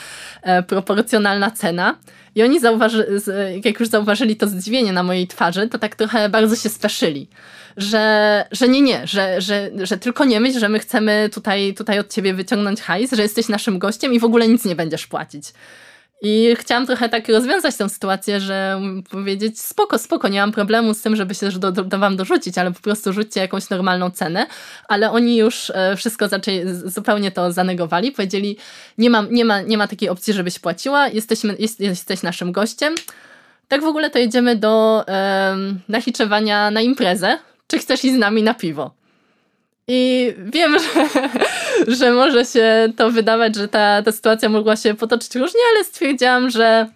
[0.41, 1.95] e, proporcjonalna cena.
[2.35, 3.21] I oni zauważy,
[3.65, 7.27] jak już zauważyli to zdziwienie na mojej twarzy, to tak trochę bardzo się speszyli.
[7.79, 11.99] Że, że nie, nie, że, że, że tylko nie myśl, że my chcemy tutaj, tutaj
[11.99, 15.53] od ciebie wyciągnąć hajs, że jesteś naszym gościem i w ogóle nic nie będziesz płacić.
[16.21, 21.01] I chciałam trochę tak rozwiązać tę sytuację, że powiedzieć spoko, spoko, nie mam problemu z
[21.01, 24.47] tym, żeby się do, do, do wam dorzucić, ale po prostu rzućcie jakąś normalną cenę.
[24.87, 28.11] Ale oni już e, wszystko zaczęli, zupełnie to zanegowali.
[28.11, 28.57] Powiedzieli,
[28.97, 32.95] nie, mam, nie, ma, nie ma takiej opcji, żebyś płaciła, jesteśmy, jest, jesteś naszym gościem.
[33.67, 37.37] Tak w ogóle to jedziemy do um, nachiczewania na imprezę.
[37.69, 38.91] Czy chcesz iść z nami na piwo?
[39.87, 41.09] I wiem, że,
[41.95, 46.49] że może się to wydawać, że ta, ta sytuacja mogła się potoczyć różnie, ale stwierdziłam,
[46.49, 46.87] że,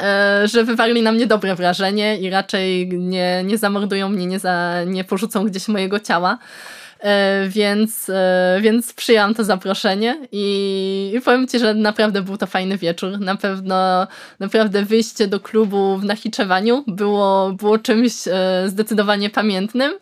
[0.00, 4.84] e, że wywarli na mnie dobre wrażenie i raczej nie, nie zamordują mnie, nie, za,
[4.86, 6.38] nie porzucą gdzieś mojego ciała.
[7.00, 12.46] E, więc, e, więc przyjęłam to zaproszenie i, i powiem Ci, że naprawdę był to
[12.46, 13.20] fajny wieczór.
[13.20, 14.06] Na pewno
[14.38, 18.12] naprawdę wyjście do klubu w Nachiczewaniu było, było czymś
[18.66, 19.92] zdecydowanie pamiętnym.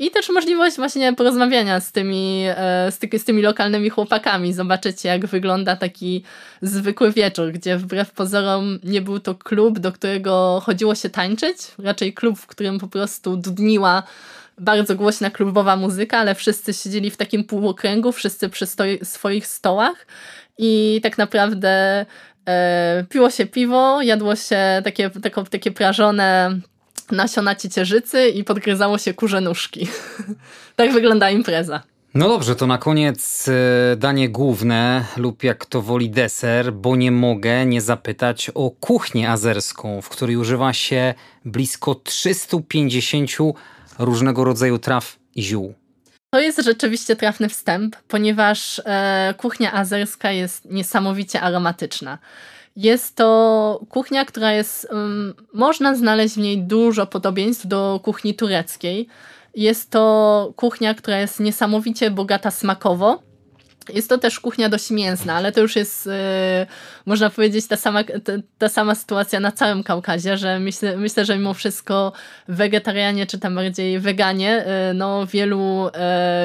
[0.00, 5.04] I też możliwość właśnie porozmawiania z tymi, e, z, ty, z tymi lokalnymi chłopakami, zobaczyć
[5.04, 6.22] jak wygląda taki
[6.62, 12.14] zwykły wieczór, gdzie wbrew pozorom nie był to klub, do którego chodziło się tańczyć, raczej
[12.14, 14.02] klub, w którym po prostu dudniła
[14.60, 18.66] bardzo głośna klubowa muzyka, ale wszyscy siedzieli w takim półokręgu, wszyscy przy
[19.02, 20.06] swoich stołach
[20.58, 22.06] i tak naprawdę
[22.48, 26.60] e, piło się piwo, jadło się takie, takie, takie prażone
[27.10, 29.88] nasiona ciecierzycy i podgryzało się kurze nóżki.
[30.76, 31.82] tak wygląda impreza.
[32.14, 37.10] No dobrze, to na koniec e, danie główne lub jak to woli deser, bo nie
[37.10, 43.30] mogę nie zapytać o kuchnię azerską, w której używa się blisko 350
[43.98, 45.74] różnego rodzaju traw i ziół.
[46.30, 52.18] To jest rzeczywiście trafny wstęp, ponieważ e, kuchnia azerska jest niesamowicie aromatyczna.
[52.76, 59.08] Jest to kuchnia, która jest, um, można znaleźć w niej dużo podobieństw do kuchni tureckiej.
[59.54, 63.22] Jest to kuchnia, która jest niesamowicie bogata smakowo.
[63.94, 66.12] Jest to też kuchnia dość mięsna, ale to już jest, yy,
[67.06, 71.36] można powiedzieć, ta sama, ta, ta, sama sytuacja na całym Kaukazie, że myślę, myślę, że
[71.38, 72.12] mimo wszystko
[72.48, 75.90] wegetarianie, czy tam bardziej weganie, yy, no wielu,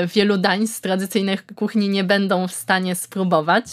[0.02, 3.66] yy, wielu dań z tradycyjnych kuchni nie będą w stanie spróbować.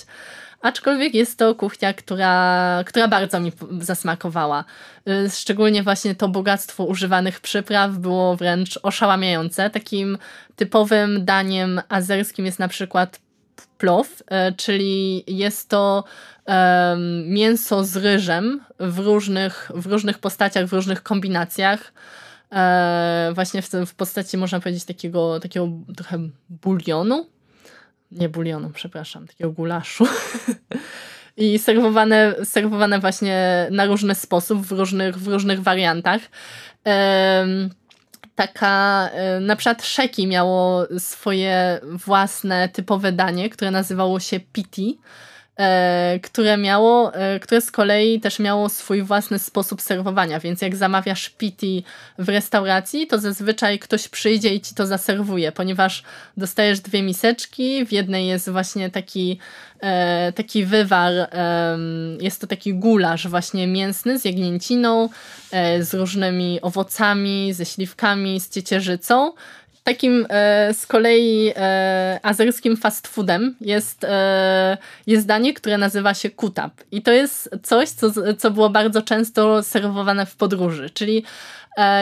[0.61, 4.65] Aczkolwiek jest to kuchnia, która, która bardzo mi zasmakowała.
[5.09, 9.71] Y, szczególnie właśnie to bogactwo używanych przypraw było wręcz oszałamiające.
[9.71, 10.19] Takim
[10.57, 13.21] typowym daniem azerskim jest na przykład
[13.67, 14.25] plow, y,
[14.57, 16.05] czyli jest to
[17.27, 21.93] mięso z ryżem w różnych, w różnych postaciach, w różnych kombinacjach.
[22.53, 26.19] E, właśnie w, w postaci, można powiedzieć, takiego, takiego trochę
[26.49, 27.27] bulionu,
[28.11, 30.07] nie bulionu, przepraszam, takiego gulaszu.
[31.37, 36.21] I serwowane, serwowane właśnie na różny sposób, w różnych, w różnych wariantach.
[38.41, 44.99] Taka, e, na przykład Szeki miało swoje własne typowe danie, które nazywało się piti,
[46.23, 51.31] które miało, e, które z kolei też miało swój własny sposób serwowania, więc jak zamawiasz
[51.31, 51.85] piti
[52.19, 56.03] w restauracji, to zazwyczaj ktoś przyjdzie i ci to zaserwuje, ponieważ
[56.37, 59.39] dostajesz dwie miseczki, w jednej jest właśnie taki
[59.83, 61.13] E, taki wywar,
[62.21, 65.09] jest to taki gulasz właśnie mięsny z jagnięciną,
[65.51, 69.33] e, z różnymi owocami, ze śliwkami, z ciecierzycą.
[69.91, 71.53] Takim e, z kolei
[72.23, 74.07] azerskim fast foodem jest,
[75.07, 76.73] jest danie, które nazywa się kutap.
[76.93, 81.25] I to jest coś, co, co było bardzo często serwowane w podróży, czyli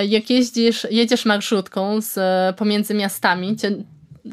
[0.08, 2.18] jak jeździsz, jedziesz marszrutką z,
[2.56, 3.56] pomiędzy miastami,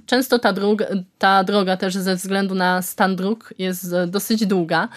[0.06, 0.86] często ta droga,
[1.18, 4.88] ta droga też ze względu na stan dróg jest dosyć długa,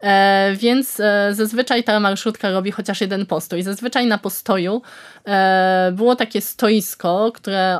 [0.00, 3.62] e, więc e, zazwyczaj ta marszrutka robi chociaż jeden postój.
[3.62, 4.82] Zazwyczaj na postoju
[5.26, 7.78] e, było takie stoisko, które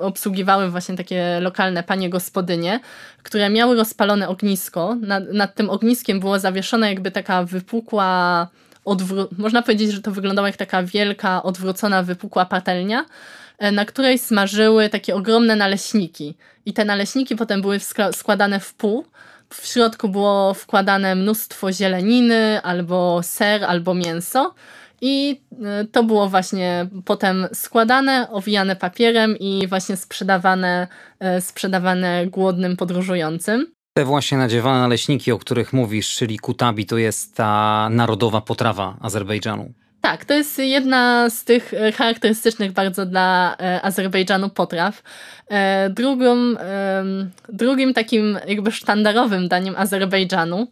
[0.00, 2.80] obsługiwały właśnie takie lokalne panie gospodynie,
[3.22, 4.96] które miały rozpalone ognisko.
[5.00, 8.48] Nad, nad tym ogniskiem było zawieszone jakby taka wypukła,
[9.38, 14.88] można powiedzieć, że to wyglądało jak taka wielka, odwrócona, wypukła patelnia, E, na której smażyły
[14.88, 16.34] takie ogromne naleśniki.
[16.66, 17.78] I te naleśniki potem były
[18.12, 19.04] składane w pół.
[19.48, 24.54] W środku było wkładane mnóstwo zieleniny, albo ser, albo mięso.
[25.00, 30.88] I e, to było właśnie potem składane, owijane papierem i właśnie sprzedawane,
[31.20, 33.66] e, sprzedawane głodnym podróżującym.
[33.96, 39.72] Te właśnie nadziewane naleśniki, o których mówisz, czyli kutabi, to jest ta narodowa potrawa Azerbejdżanu.
[40.06, 45.02] Tak, to jest jedna z tych e, charakterystycznych bardzo dla e, Azerbejdżanu potraw.
[45.48, 46.36] E, drugą,
[47.48, 50.66] drugim takim jakby sztandarowym daniem Azerbejdżanu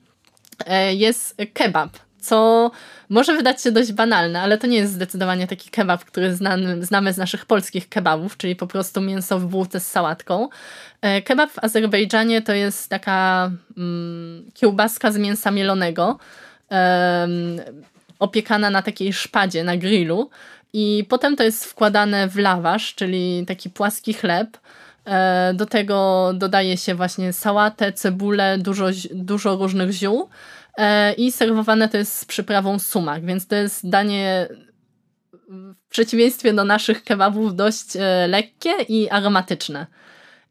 [0.90, 1.90] jest kebab,
[2.20, 2.70] co
[3.08, 7.12] może wydać się dość banalne, ale to nie jest zdecydowanie taki kebab, który znamy, znamy
[7.12, 10.48] z naszych polskich kebabów, czyli po prostu mięso w bułce z sałatką.
[11.24, 16.18] Kebab w Azerbejdżanie to jest taka mm, kiełbaska z mięsa mielonego
[18.18, 20.30] opiekana na takiej szpadzie, na grillu.
[20.72, 24.58] I potem to jest wkładane w lawasz, czyli taki płaski chleb.
[25.04, 30.28] E, do tego dodaje się właśnie sałatę, cebulę, dużo, dużo różnych ziół.
[30.76, 34.48] E, i serwowane to jest z przyprawą sumak, więc to jest danie
[35.48, 39.86] w przeciwieństwie do naszych kebabów dość e, lekkie i aromatyczne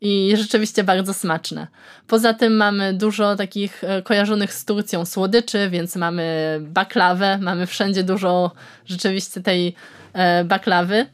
[0.04, 1.68] i rzeczywiście bardzo smaczne.
[2.08, 8.04] Poza tym mamy dużo takich e, kojarzonych z Turcją słodyczy, więc mamy baklawę, mamy wszędzie
[8.04, 8.52] dużo
[8.86, 9.76] rzeczywiście tej
[10.14, 11.06] e, baklawy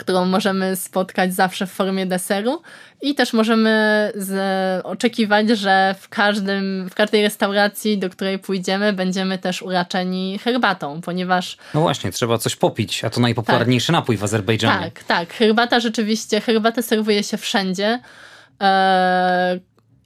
[0.00, 2.62] którą możemy spotkać zawsze w formie deseru
[3.02, 3.70] i też możemy
[4.14, 11.00] z, oczekiwać, że w, każdym, w każdej restauracji, do której pójdziemy, będziemy też uraczeni herbatą,
[11.00, 11.56] ponieważ...
[11.74, 13.94] No właśnie, trzeba coś popić, a to najpopularniejszy tak.
[13.94, 14.84] napój w Azerbejdżanie.
[14.84, 15.32] Tak, tak.
[15.32, 18.00] Herbata rzeczywiście, herbatę serwuje się wszędzie
[18.60, 19.60] eee,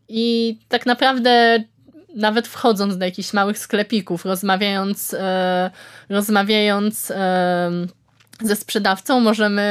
[0.09, 1.65] i tak naprawdę
[2.15, 5.71] nawet wchodząc do jakichś małych sklepików, rozmawiając, e,
[6.09, 7.71] rozmawiając e,
[8.41, 9.21] ze sprzedawcą.
[9.21, 9.63] Możemy,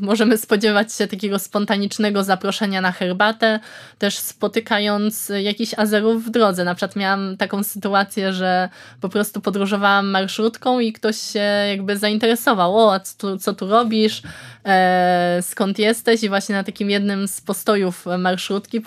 [0.00, 3.60] możemy spodziewać się takiego spontanicznego zaproszenia na herbatę,
[3.98, 6.64] też spotykając jakichś Azerów w drodze.
[6.64, 8.68] Na przykład miałam taką sytuację, że
[9.00, 14.22] po prostu podróżowałam marszrutką i ktoś się jakby zainteresował, o, co co tu robisz,
[15.42, 16.22] skąd jesteś?
[16.22, 18.82] I właśnie na takim jednym z postojów marszrutki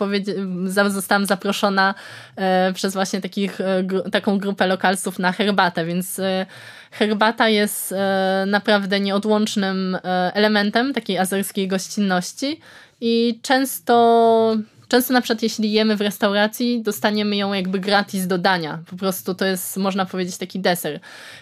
[0.88, 1.96] zostałam zaproszona
[2.36, 6.46] e, przez właśnie takich, e, taką grupę lokalsów na herbatę, więc e,
[6.92, 12.60] herbata jest e, naprawdę nieodłącznym e, elementem takiej azerskiej gościnności
[13.02, 14.58] i często
[14.88, 18.80] Często na przykład jeśli jemy w restauracji, dostaniemy ją jakby gratis do dania.
[18.90, 21.00] Po prostu to jest, można powiedzieć, taki deser.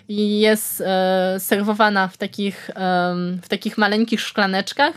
[0.08, 4.94] I jest e, serwowana w takich, e, w takich maleńkich szklaneczkach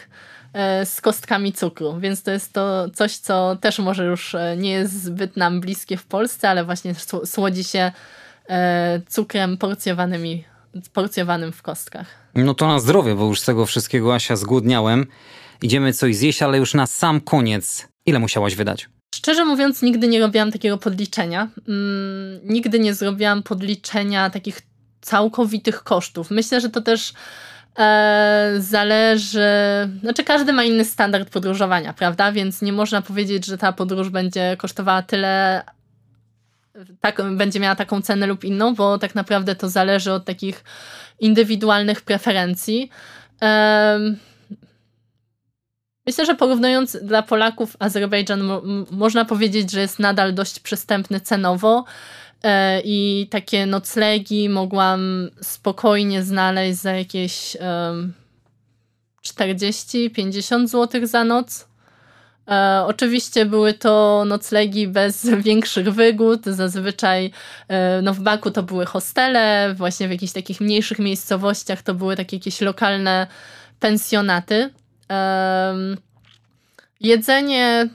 [0.53, 1.99] e, z kostkami cukru.
[2.01, 5.97] Więc to jest to coś, co też może już e, nie jest zbyt nam bliskie
[5.97, 6.95] w Polsce, ale właśnie
[7.25, 7.93] słodzi się
[8.49, 10.23] E, cukrem porcjowanym,
[10.93, 12.07] porcjowanym w kostkach.
[12.35, 15.07] No to na zdrowie, bo już z tego wszystkiego Asia zgłodniałem.
[15.63, 17.89] Idziemy coś zjeść, ale już na sam koniec.
[18.07, 18.89] Ile musiałaś wydać?
[19.15, 21.49] Szczerze mówiąc, nigdy nie robiłam takiego podliczenia.
[21.69, 24.63] Mm, nigdy nie zrobiłam podliczenia takich
[25.01, 26.31] całkowitych kosztów.
[26.31, 27.13] Myślę, że to też
[27.79, 29.49] e, zależy.
[30.01, 32.33] Znaczy, każdy ma inny standard podróżowania, prawda?
[32.33, 35.63] Więc nie można powiedzieć, że ta podróż będzie kosztowała tyle,
[37.01, 40.65] tak, będzie miała taką cenę lub inną, bo tak naprawdę to zależy od takich
[41.21, 42.91] indywidualnych preferencji.
[46.07, 51.85] Myślę, że porównując dla Polaków Azerbejdżan, mo można powiedzieć, że jest nadal dość przystępny cenowo
[52.43, 57.57] e, i takie noclegi mogłam spokojnie znaleźć za jakieś
[59.25, 61.69] 40-50 zł za noc.
[62.49, 66.45] E, oczywiście były to noclegi bez większych wygód.
[66.45, 67.31] Zazwyczaj
[67.69, 72.17] e, no w Baku to były hostele, właśnie w jakichś takich mniejszych miejscowościach to były
[72.17, 73.27] takie jakieś lokalne
[73.81, 74.71] pensjonaty.
[75.11, 75.75] E,
[77.01, 77.89] jedzenie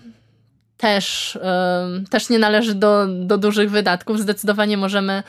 [0.78, 1.40] też,
[2.10, 4.20] też nie należy do, do dużych wydatków.
[4.20, 5.24] Zdecydowanie możemy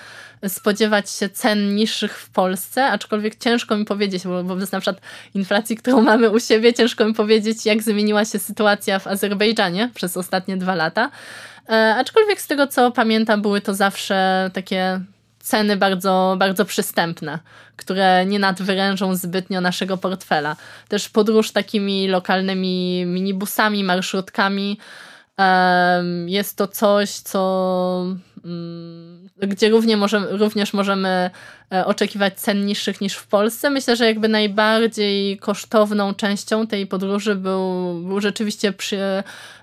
[0.48, 5.02] spodziewać się cen niższych w Polsce, aczkolwiek ciężko mi powiedzieć, bo wobec na przykład
[5.34, 10.16] inflacji, którą mamy u siebie, ciężko mi powiedzieć, jak zmieniła się sytuacja w Azerbejdżanie przez
[10.16, 11.10] ostatnie dwa lata.
[11.68, 15.00] E, aczkolwiek z tego, co pamiętam, były to zawsze takie
[15.42, 17.38] ceny bardzo, bardzo przystępne,
[17.76, 20.56] które nie nadwyrężą zbytnio naszego portfela.
[20.88, 24.78] Też podróż takimi lokalnymi minibusami, marszrutkami,
[26.26, 31.30] jest to coś, co mm, gdzie równie możemy, również możemy
[31.72, 33.70] e, oczekiwać cen niższych niż w Polsce.
[33.70, 38.98] Myślę, że jakby najbardziej kosztowną częścią tej podróży był, był rzeczywiście przy,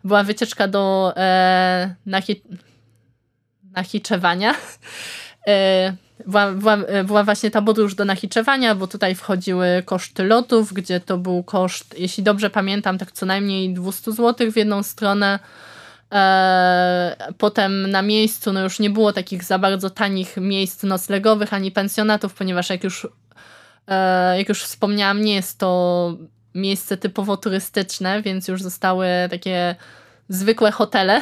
[0.03, 2.41] była wycieczka do e, Nachi,
[3.75, 4.55] Nachiczewania.
[5.49, 5.93] E,
[6.27, 11.17] była, była, była, właśnie ta podróż do Nachiczewania, bo tutaj wchodziły koszty lotów, gdzie to
[11.17, 15.39] był koszt, jeśli dobrze pamiętam, tak co najmniej 200 zł w jedną stronę.
[16.11, 21.71] E, potem na miejscu no już nie było takich za bardzo tanich miejsc noclegowych ani
[21.71, 23.07] pensjonatów, ponieważ jak już,
[23.87, 26.17] e, jak już wspomniałam, nie jest to
[26.55, 29.75] miejsce typowo turystyczne, więc już zostały takie
[30.29, 31.21] zwykłe hotele.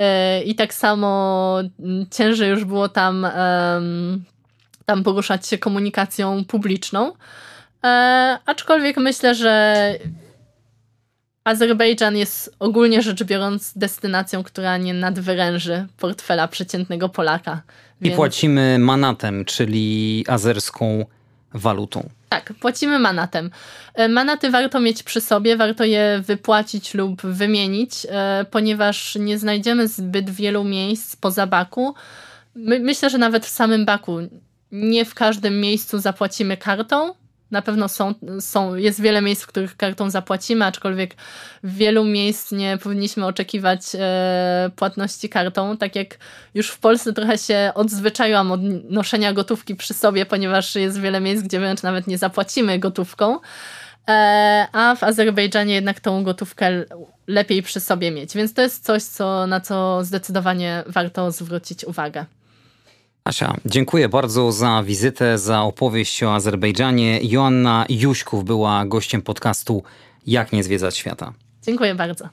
[0.00, 1.58] E, I tak samo
[2.10, 3.26] ciężej już było tam,
[4.86, 7.12] tam poruszać się komunikacją publiczną.
[8.46, 9.94] Aczkolwiek myślę, że
[11.44, 17.62] Azerbejdżan jest ogólnie rzecz biorąc destynacją, która nie nadwyręży portfela przeciętnego Polaka.
[18.00, 18.14] Więc...
[18.14, 21.04] I płacimy manatem, czyli azerską
[21.54, 22.08] walutą.
[22.28, 23.50] Tak, płacimy manatem.
[23.94, 29.88] E, manaty warto mieć przy sobie, warto je wypłacić lub wymienić, e, ponieważ nie znajdziemy
[29.88, 31.94] zbyt wielu miejsc poza Baku.
[32.54, 34.18] My, myślę, że nawet w samym Baku
[34.72, 37.14] nie w każdym miejscu zapłacimy kartą,
[37.50, 41.14] na pewno są, są, jest wiele miejsc, w których kartą zapłacimy, aczkolwiek
[41.62, 45.76] w wielu miejsc nie powinniśmy oczekiwać e, płatności kartą.
[45.76, 46.18] Tak jak
[46.54, 48.60] już w Polsce trochę się odzwyczaiłam od
[48.90, 53.38] noszenia gotówki przy sobie, ponieważ jest wiele miejsc, gdzie wręcz nawet nie zapłacimy gotówką.
[54.08, 56.84] E, a w Azerbejdżanie jednak tą gotówkę
[57.26, 58.34] lepiej przy sobie mieć.
[58.34, 62.24] Więc to jest coś, co, na co zdecydowanie warto zwrócić uwagę.
[63.24, 67.20] Asia, dziękuję bardzo za wizytę, za opowieść o Azerbejdżanie.
[67.22, 69.82] Joanna Juśków była gościem podcastu
[70.26, 71.32] Jak nie zwiedzać świata.
[71.62, 72.28] Dziękuję bardzo.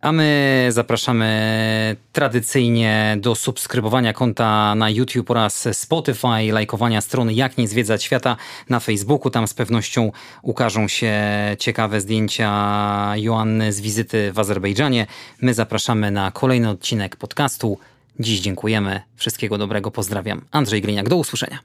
[0.00, 7.68] A my zapraszamy tradycyjnie do subskrybowania konta na YouTube oraz Spotify, lajkowania strony Jak nie
[7.68, 8.36] zwiedzać świata
[8.68, 9.30] na Facebooku.
[9.30, 10.12] Tam z pewnością
[10.42, 11.14] ukażą się
[11.58, 15.06] ciekawe zdjęcia Joanny z wizyty w Azerbejdżanie.
[15.40, 17.78] My zapraszamy na kolejny odcinek podcastu
[18.18, 19.00] Dziś dziękujemy.
[19.16, 19.90] Wszystkiego dobrego.
[19.90, 20.44] Pozdrawiam.
[20.50, 21.08] Andrzej Gliniak.
[21.08, 21.58] Do usłyszenia.